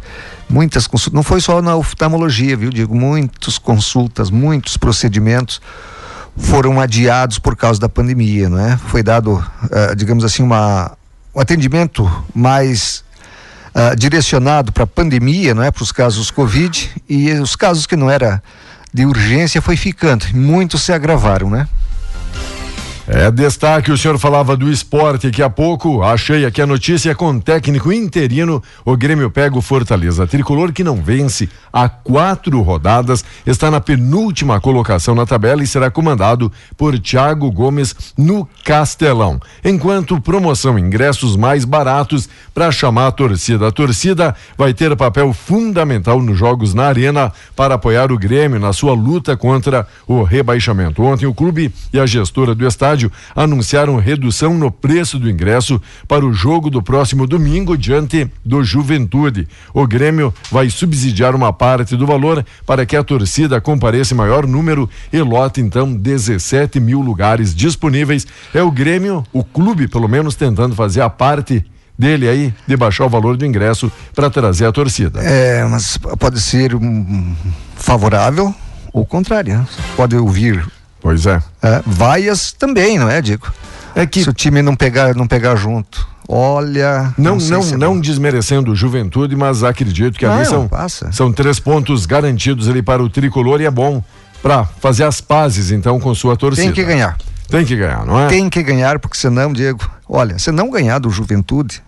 Muitas 0.50 0.86
consultas, 0.88 1.16
não 1.16 1.24
foi 1.24 1.42
só 1.42 1.62
na 1.62 1.76
oftalmologia, 1.76 2.56
viu? 2.56 2.70
Digo, 2.70 2.96
muitas 2.96 3.58
consultas, 3.58 4.30
muitos 4.30 4.78
procedimentos 4.78 5.62
foram 6.36 6.80
adiados 6.80 7.40
por 7.40 7.56
causa 7.56 7.80
da 7.80 7.90
pandemia, 7.90 8.50
não 8.50 8.60
é? 8.60 8.78
Foi 8.78 9.04
dado, 9.04 9.34
uh, 9.36 9.96
digamos 9.96 10.24
assim, 10.24 10.44
uma, 10.44 10.92
um 11.34 11.40
atendimento 11.40 12.10
mais 12.34 13.04
uh, 13.76 13.96
direcionado 13.96 14.72
para 14.72 14.84
a 14.84 14.88
pandemia, 14.88 15.54
não 15.54 15.64
é? 15.64 15.72
Para 15.72 15.84
os 15.84 15.92
casos 15.92 16.32
Covid 16.32 16.92
e 17.08 17.32
os 17.34 17.56
casos 17.56 17.86
que 17.86 17.96
não 17.96 18.10
era 18.10 18.42
de 18.94 19.06
urgência 19.06 19.62
foi 19.62 19.76
ficando. 19.76 20.26
Muitos 20.34 20.84
se 20.84 20.94
agravaram, 20.94 21.50
né? 21.50 21.68
É 23.06 23.30
destaque, 23.30 23.92
o 23.92 23.98
senhor 23.98 24.18
falava 24.18 24.56
do 24.56 24.72
esporte 24.72 25.28
daqui 25.28 25.44
a 25.44 25.50
pouco. 25.50 26.02
Achei 26.02 26.46
aqui 26.46 26.62
a 26.62 26.66
notícia 26.66 27.14
com 27.14 27.38
técnico 27.38 27.92
interino. 27.92 28.64
O 28.86 28.96
Grêmio 28.96 29.30
pega 29.30 29.58
o 29.58 29.62
Fortaleza. 29.62 30.26
Tricolor 30.26 30.72
que 30.72 30.86
não 30.86 30.96
vence 30.96 31.50
há 31.74 31.90
quatro 31.90 32.62
rodadas, 32.62 33.26
está 33.46 33.70
na 33.70 33.82
penúltima 33.82 34.62
colocação 34.62 35.14
na 35.14 35.26
tabela 35.26 35.62
e 35.62 35.68
será 35.68 35.92
comandado 35.92 36.50
por 36.78 36.98
Thiago 36.98 37.52
Gomes 37.52 38.14
no 38.18 38.48
Castelão. 38.64 39.38
Enquanto 39.66 40.22
promoção 40.22 40.80
ingressos 40.80 41.36
mais 41.36 41.66
baratos 41.66 42.30
para 42.54 42.72
chamar 42.72 43.08
a 43.08 43.12
torcida. 43.12 43.68
A 43.68 43.72
torcida 43.72 44.34
vai 44.58 44.74
ter 44.74 44.96
papel 44.96 45.34
fundamental 45.34 46.22
nos 46.22 46.38
jogos 46.38 46.74
na 46.74 46.86
arena 46.86 47.34
para 47.54 47.76
apoiar 47.76 48.14
o 48.14 48.18
Grêmio 48.18 48.62
na 48.62 48.72
sua 48.72 48.94
luta 48.94 49.36
contra 49.36 49.86
o 50.08 50.24
rebaixamento. 50.24 51.04
Ontem 51.04 51.26
o 51.26 51.34
clube 51.34 51.74
e 51.92 52.00
a 52.00 52.06
gestora 52.06 52.56
do 52.56 52.66
estádio 52.66 52.93
estádio 52.94 53.12
anunciaram 53.36 53.98
redução 53.98 54.54
no 54.54 54.72
preço 54.72 55.18
do 55.18 55.30
ingresso 55.30 55.82
para 56.08 56.26
o 56.26 56.34
jogo 56.34 56.70
do 56.70 56.82
próximo 56.82 57.26
domingo 57.26 57.78
diante 57.78 58.30
do 58.46 58.64
Juventude. 58.64 59.48
O 59.74 59.86
Grêmio 59.88 60.34
vai 60.52 60.70
subsidiar 60.70 61.36
uma 61.36 61.52
parte 61.52 61.96
do 61.96 62.06
valor 62.06 62.46
para 62.66 62.86
que 62.86 62.96
a 62.96 63.04
torcida 63.04 63.60
compareça 63.60 64.14
em 64.14 64.18
maior 64.18 64.46
número 64.46 64.90
e 65.12 65.22
lote 65.22 65.60
então 65.62 65.94
17 65.94 66.80
mil 66.80 67.02
lugares 67.02 67.56
disponíveis. 67.56 68.26
É 68.54 68.62
o 68.62 68.72
Grêmio, 68.72 69.26
o 69.34 69.44
clube 69.44 69.88
pelo 69.88 70.08
menos 70.08 70.36
tentando 70.36 70.76
fazer 70.76 71.02
a 71.02 71.10
parte 71.10 71.66
dele 71.98 72.28
aí 72.28 72.54
de 72.68 72.76
baixar 72.76 73.06
o 73.06 73.10
valor 73.10 73.38
do 73.38 73.46
ingresso 73.46 73.92
para 74.16 74.30
trazer 74.30 74.66
a 74.66 74.72
torcida. 74.72 75.22
É, 75.22 75.64
mas 75.66 75.98
pode 75.98 76.42
ser 76.42 76.76
um, 76.76 77.36
favorável 77.76 78.54
ou 78.92 79.06
contrário. 79.06 79.58
Né? 79.58 79.68
Pode 79.96 80.16
ouvir 80.16 80.64
Pois 81.04 81.26
é. 81.26 81.44
é. 81.62 81.84
Vaias 81.86 82.54
também, 82.54 82.98
não 82.98 83.10
é, 83.10 83.22
Dico? 83.22 83.54
É 83.94 84.08
que 84.08 84.24
se 84.24 84.30
o 84.30 84.34
time 84.34 84.62
não 84.62 84.74
pegar, 84.74 85.14
não 85.14 85.28
pegar 85.28 85.56
junto. 85.58 86.08
Olha, 86.28 87.14
não 87.18 87.36
não 87.36 87.60
não, 87.60 87.62
é 87.62 87.78
não 87.78 88.00
desmerecendo 88.00 88.72
o 88.72 88.76
Juventude, 88.76 89.36
mas 89.36 89.62
acredito 89.62 90.18
que 90.18 90.26
não, 90.26 90.34
ali 90.34 90.46
são 90.46 90.68
passa. 90.70 91.12
são 91.12 91.34
três 91.34 91.60
pontos 91.60 92.06
garantidos 92.06 92.70
ali 92.70 92.82
para 92.82 93.04
o 93.04 93.10
tricolor 93.10 93.60
e 93.60 93.66
é 93.66 93.72
bom 93.72 94.02
para 94.42 94.64
fazer 94.64 95.04
as 95.04 95.20
pazes 95.20 95.70
então 95.70 96.00
com 96.00 96.16
sua 96.16 96.38
torcida. 96.38 96.66
Tem 96.66 96.74
que 96.74 96.84
ganhar. 96.84 97.18
Tem 97.50 97.66
que 97.66 97.76
ganhar, 97.76 98.06
não 98.06 98.20
é? 98.22 98.28
Tem 98.28 98.50
que 98.50 98.64
ganhar 98.64 98.98
porque 99.00 99.18
senão, 99.18 99.52
Diego, 99.52 99.88
olha, 100.08 100.40
se 100.40 100.52
não 100.52 100.72
ganhar 100.72 101.00
do 101.00 101.10
Juventude, 101.10 101.84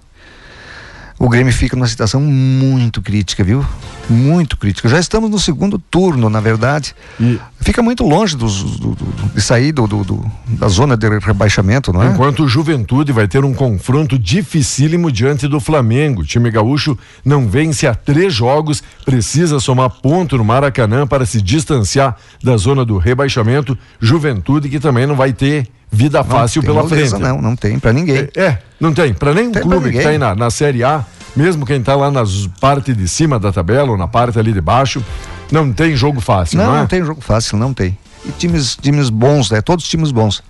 o 1.17 1.29
Grêmio 1.29 1.53
fica 1.53 1.75
numa 1.75 1.87
situação 1.87 2.19
muito 2.19 3.01
crítica, 3.01 3.43
viu? 3.43 3.65
Muito 4.09 4.57
crítica. 4.57 4.89
Já 4.89 4.99
estamos 4.99 5.29
no 5.29 5.39
segundo 5.39 5.79
turno, 5.79 6.29
na 6.29 6.41
verdade. 6.41 6.93
E 7.19 7.39
fica 7.61 7.81
muito 7.81 8.03
longe 8.03 8.35
dos, 8.35 8.61
do, 8.61 8.95
do, 8.95 9.05
de 9.33 9.41
sair 9.41 9.71
do, 9.71 9.87
do, 9.87 10.31
da 10.45 10.67
zona 10.67 10.97
de 10.97 11.07
rebaixamento, 11.19 11.93
não 11.93 12.03
é? 12.03 12.07
Enquanto 12.07 12.43
o 12.43 12.47
Juventude 12.47 13.13
vai 13.13 13.27
ter 13.27 13.45
um 13.45 13.53
confronto 13.53 14.19
dificílimo 14.19 15.09
diante 15.09 15.47
do 15.47 15.59
Flamengo. 15.59 16.21
O 16.21 16.25
time 16.25 16.51
gaúcho 16.51 16.97
não 17.23 17.47
vence 17.47 17.87
há 17.87 17.95
três 17.95 18.33
jogos, 18.33 18.83
precisa 19.05 19.59
somar 19.59 19.89
ponto 19.89 20.37
no 20.37 20.43
Maracanã 20.43 21.07
para 21.07 21.25
se 21.25 21.41
distanciar 21.41 22.17
da 22.43 22.57
zona 22.57 22.83
do 22.83 22.97
rebaixamento. 22.97 23.77
Juventude 24.01 24.67
que 24.67 24.79
também 24.79 25.07
não 25.07 25.15
vai 25.15 25.31
ter 25.31 25.69
vida 25.91 26.19
não 26.19 26.25
fácil 26.25 26.61
pela 26.61 26.83
moleza, 26.83 27.17
frente. 27.17 27.29
Não, 27.29 27.41
não 27.41 27.55
tem 27.55 27.79
para 27.79 27.93
ninguém. 27.93 28.27
É, 28.35 28.41
é, 28.41 28.59
não 28.79 28.93
tem 28.93 29.13
para 29.13 29.33
nenhum 29.33 29.51
tem 29.51 29.61
clube 29.61 29.91
que 29.91 30.01
tá 30.01 30.09
aí 30.09 30.17
na, 30.17 30.35
na 30.35 30.49
Série 30.49 30.83
A, 30.83 31.05
mesmo 31.35 31.65
quem 31.65 31.81
tá 31.81 31.95
lá 31.95 32.11
nas 32.11 32.47
parte 32.59 32.93
de 32.93 33.07
cima 33.07 33.39
da 33.39 33.51
tabela 33.51 33.91
ou 33.91 33.97
na 33.97 34.07
parte 34.07 34.37
ali 34.39 34.53
de 34.53 34.61
baixo, 34.61 35.03
não 35.51 35.71
tem 35.71 35.95
jogo 35.95 36.19
fácil, 36.19 36.57
não, 36.57 36.65
não 36.65 36.75
é? 36.75 36.79
Não 36.79 36.87
tem 36.87 37.03
jogo 37.03 37.21
fácil, 37.21 37.57
não 37.57 37.73
tem. 37.73 37.97
E 38.25 38.31
times, 38.31 38.75
times 38.75 39.09
bons, 39.09 39.51
né? 39.51 39.61
Todos 39.61 39.87
times 39.87 40.11
bons. 40.11 40.43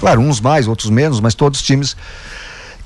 Claro, 0.00 0.20
uns 0.20 0.40
mais, 0.40 0.66
outros 0.66 0.90
menos, 0.90 1.20
mas 1.20 1.34
todos 1.34 1.62
times 1.62 1.96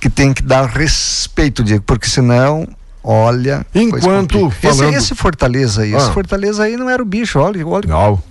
que 0.01 0.11
tem 0.11 0.35
que 0.35 0.43
dar 0.43 0.67
respeito, 0.67 1.63
Diego, 1.65 1.83
porque 1.87 2.09
senão 2.09 2.69
Olha. 3.07 3.67
Enquanto. 3.75 4.51
Falando... 4.51 4.89
Esse, 4.89 4.97
esse, 4.97 5.15
Fortaleza 5.15 5.83
aí, 5.83 5.95
ah. 5.95 5.99
esse 5.99 6.11
Fortaleza 6.11 6.63
aí 6.63 6.75
não 6.75 6.89
era 6.89 7.03
o 7.03 7.05
bicho, 7.05 7.39
olha, 7.39 7.67
olha. 7.67 7.87
Não 7.87 8.23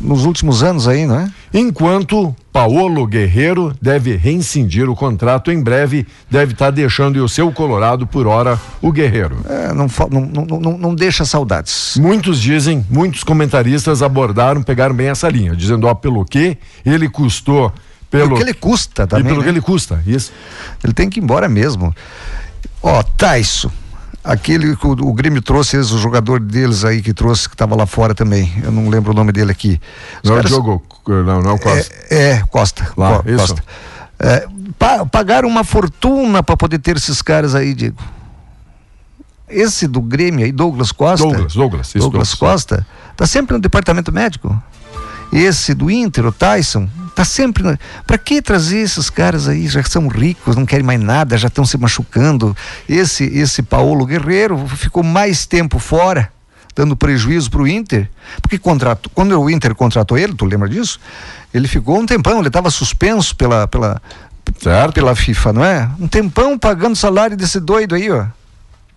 nos 0.00 0.24
últimos 0.24 0.62
anos 0.62 0.86
aí, 0.86 1.06
não 1.06 1.20
é? 1.20 1.30
Enquanto 1.52 2.34
Paolo 2.52 3.06
Guerreiro 3.06 3.74
deve 3.80 4.16
reincindir 4.16 4.88
o 4.88 4.94
contrato 4.94 5.50
em 5.50 5.62
breve, 5.62 6.06
deve 6.30 6.52
estar 6.52 6.66
tá 6.66 6.70
deixando 6.70 7.22
o 7.22 7.28
seu 7.28 7.50
Colorado 7.52 8.06
por 8.06 8.26
hora 8.26 8.60
o 8.82 8.92
Guerreiro. 8.92 9.38
É, 9.48 9.72
não, 9.72 9.86
não, 10.10 10.60
não, 10.60 10.78
não, 10.78 10.94
deixa 10.94 11.24
saudades. 11.24 11.96
Muitos 11.98 12.40
dizem, 12.40 12.84
muitos 12.90 13.24
comentaristas 13.24 14.02
abordaram, 14.02 14.62
pegaram 14.62 14.94
bem 14.94 15.08
essa 15.08 15.28
linha, 15.28 15.54
dizendo, 15.54 15.86
ó, 15.86 15.94
pelo 15.94 16.24
que 16.24 16.58
ele 16.84 17.08
custou 17.08 17.72
pelo, 18.10 18.28
pelo 18.28 18.36
que 18.36 18.42
ele 18.42 18.54
custa 18.54 19.06
também. 19.06 19.24
E 19.24 19.28
pelo 19.28 19.38
né? 19.38 19.44
que 19.44 19.50
ele 19.50 19.60
custa, 19.60 20.02
isso. 20.06 20.32
Ele 20.82 20.92
tem 20.92 21.08
que 21.08 21.20
ir 21.20 21.22
embora 21.22 21.48
mesmo. 21.48 21.94
Ó, 22.82 23.02
Taisso 23.02 23.70
aquele 24.26 24.76
que 24.76 24.86
o, 24.86 24.90
o 24.90 25.12
Grêmio 25.12 25.40
trouxe, 25.40 25.76
o 25.76 25.98
jogador 25.98 26.40
deles 26.40 26.84
aí 26.84 27.00
que 27.00 27.14
trouxe, 27.14 27.48
que 27.48 27.54
estava 27.54 27.76
lá 27.76 27.86
fora 27.86 28.14
também. 28.14 28.52
Eu 28.62 28.72
não 28.72 28.88
lembro 28.88 29.12
o 29.12 29.14
nome 29.14 29.32
dele 29.32 29.52
aqui. 29.52 29.80
Os 30.22 30.28
não 30.28 30.36
caras, 30.36 30.50
jogou, 30.50 30.82
não, 31.06 31.40
não 31.40 31.56
Costa. 31.56 31.94
É, 32.10 32.30
é 32.30 32.42
Costa. 32.50 32.92
Lá, 32.96 33.22
Co, 33.22 33.36
Costa. 33.36 33.62
É, 34.18 34.46
pa, 34.78 35.06
pagaram 35.06 35.48
uma 35.48 35.62
fortuna 35.62 36.42
para 36.42 36.56
poder 36.56 36.78
ter 36.78 36.96
esses 36.96 37.22
caras 37.22 37.54
aí, 37.54 37.72
Diego. 37.72 38.02
Esse 39.48 39.86
do 39.86 40.00
Grêmio 40.00 40.44
aí, 40.44 40.50
Douglas 40.50 40.90
Costa. 40.90 41.24
Douglas, 41.24 41.54
Douglas, 41.54 41.88
isso, 41.88 41.98
Douglas 42.00 42.34
Costa, 42.34 42.84
tá 43.16 43.26
sempre 43.26 43.54
no 43.54 43.60
departamento 43.60 44.12
médico. 44.12 44.60
Esse 45.32 45.72
do 45.72 45.90
Inter, 45.90 46.26
o 46.26 46.32
Tyson, 46.32 46.88
Tá 47.16 47.24
sempre. 47.24 47.62
Na... 47.62 47.78
Para 48.06 48.18
que 48.18 48.42
trazer 48.42 48.80
esses 48.80 49.08
caras 49.08 49.48
aí? 49.48 49.66
Já 49.66 49.82
são 49.82 50.06
ricos, 50.06 50.54
não 50.54 50.66
querem 50.66 50.84
mais 50.84 51.00
nada, 51.00 51.38
já 51.38 51.48
estão 51.48 51.64
se 51.64 51.78
machucando. 51.78 52.54
Esse, 52.86 53.24
esse 53.24 53.62
Paulo 53.62 54.04
Guerreiro 54.04 54.68
ficou 54.68 55.02
mais 55.02 55.46
tempo 55.46 55.78
fora, 55.78 56.30
dando 56.74 56.94
prejuízo 56.94 57.50
para 57.50 57.62
o 57.62 57.66
Inter, 57.66 58.10
porque 58.42 58.58
contratou, 58.58 59.10
quando 59.14 59.32
o 59.40 59.48
Inter 59.48 59.74
contratou 59.74 60.18
ele, 60.18 60.34
tu 60.34 60.44
lembra 60.44 60.68
disso? 60.68 61.00
Ele 61.54 61.66
ficou 61.66 61.98
um 61.98 62.04
tempão, 62.04 62.38
ele 62.38 62.48
estava 62.48 62.70
suspenso 62.70 63.34
pela, 63.34 63.66
pela, 63.66 63.98
certo. 64.60 64.92
pela 64.92 65.16
FIFA, 65.16 65.52
não 65.54 65.64
é? 65.64 65.90
Um 65.98 66.06
tempão 66.06 66.58
pagando 66.58 66.94
salário 66.94 67.34
desse 67.34 67.58
doido 67.58 67.94
aí, 67.94 68.10
ó 68.10 68.26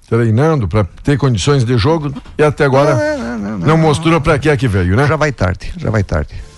treinando 0.09 0.67
para 0.67 0.83
ter 1.03 1.19
condições 1.19 1.63
de 1.63 1.77
jogo 1.77 2.11
e 2.35 2.41
até 2.41 2.65
agora 2.65 2.95
não, 2.95 3.37
não, 3.37 3.59
não, 3.59 3.67
não 3.67 3.77
mostrou 3.77 4.19
para 4.19 4.39
que 4.39 4.49
é 4.49 4.57
que 4.57 4.67
veio, 4.67 4.95
né? 4.95 5.05
Já 5.05 5.15
vai 5.15 5.31
tarde, 5.31 5.71
já 5.77 5.91
vai 5.91 6.03
tarde. 6.03 6.48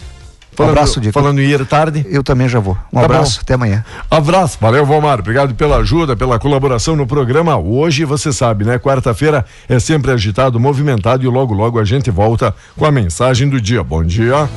Falando, 0.62 0.78
abraço, 0.78 1.02
Diego. 1.02 1.14
Falando 1.14 1.40
em 1.40 1.46
ir 1.50 1.66
tarde. 1.66 2.06
Eu 2.10 2.24
também 2.24 2.48
já 2.48 2.60
vou. 2.60 2.78
Um 2.92 3.00
Tá 3.00 3.06
abraço, 3.06 3.38
bom. 3.38 3.42
até 3.44 3.54
amanhã. 3.54 3.84
Abraço, 4.10 4.58
valeu, 4.60 4.86
Valmar. 4.86 5.20
Obrigado 5.20 5.54
pela 5.56 5.78
ajuda, 5.78 6.16
pela 6.16 6.40
colaboração 6.40 6.96
no 6.96 7.06
programa. 7.08 7.58
Hoje, 7.58 8.06
você 8.06 8.32
sabe, 8.32 8.66
né? 8.66 8.78
Quarta-feira 8.80 9.46
é 9.68 9.80
sempre 9.80 10.12
agitado, 10.12 10.60
movimentado 10.60 11.24
e 11.24 11.28
logo, 11.28 11.54
logo 11.54 11.80
a 11.80 11.84
gente 11.86 12.10
volta 12.12 12.54
com 12.78 12.86
a 12.86 12.92
mensagem 12.92 13.50
do 13.50 13.60
dia. 13.60 13.84
Bom 13.84 14.04
dia. 14.04 14.50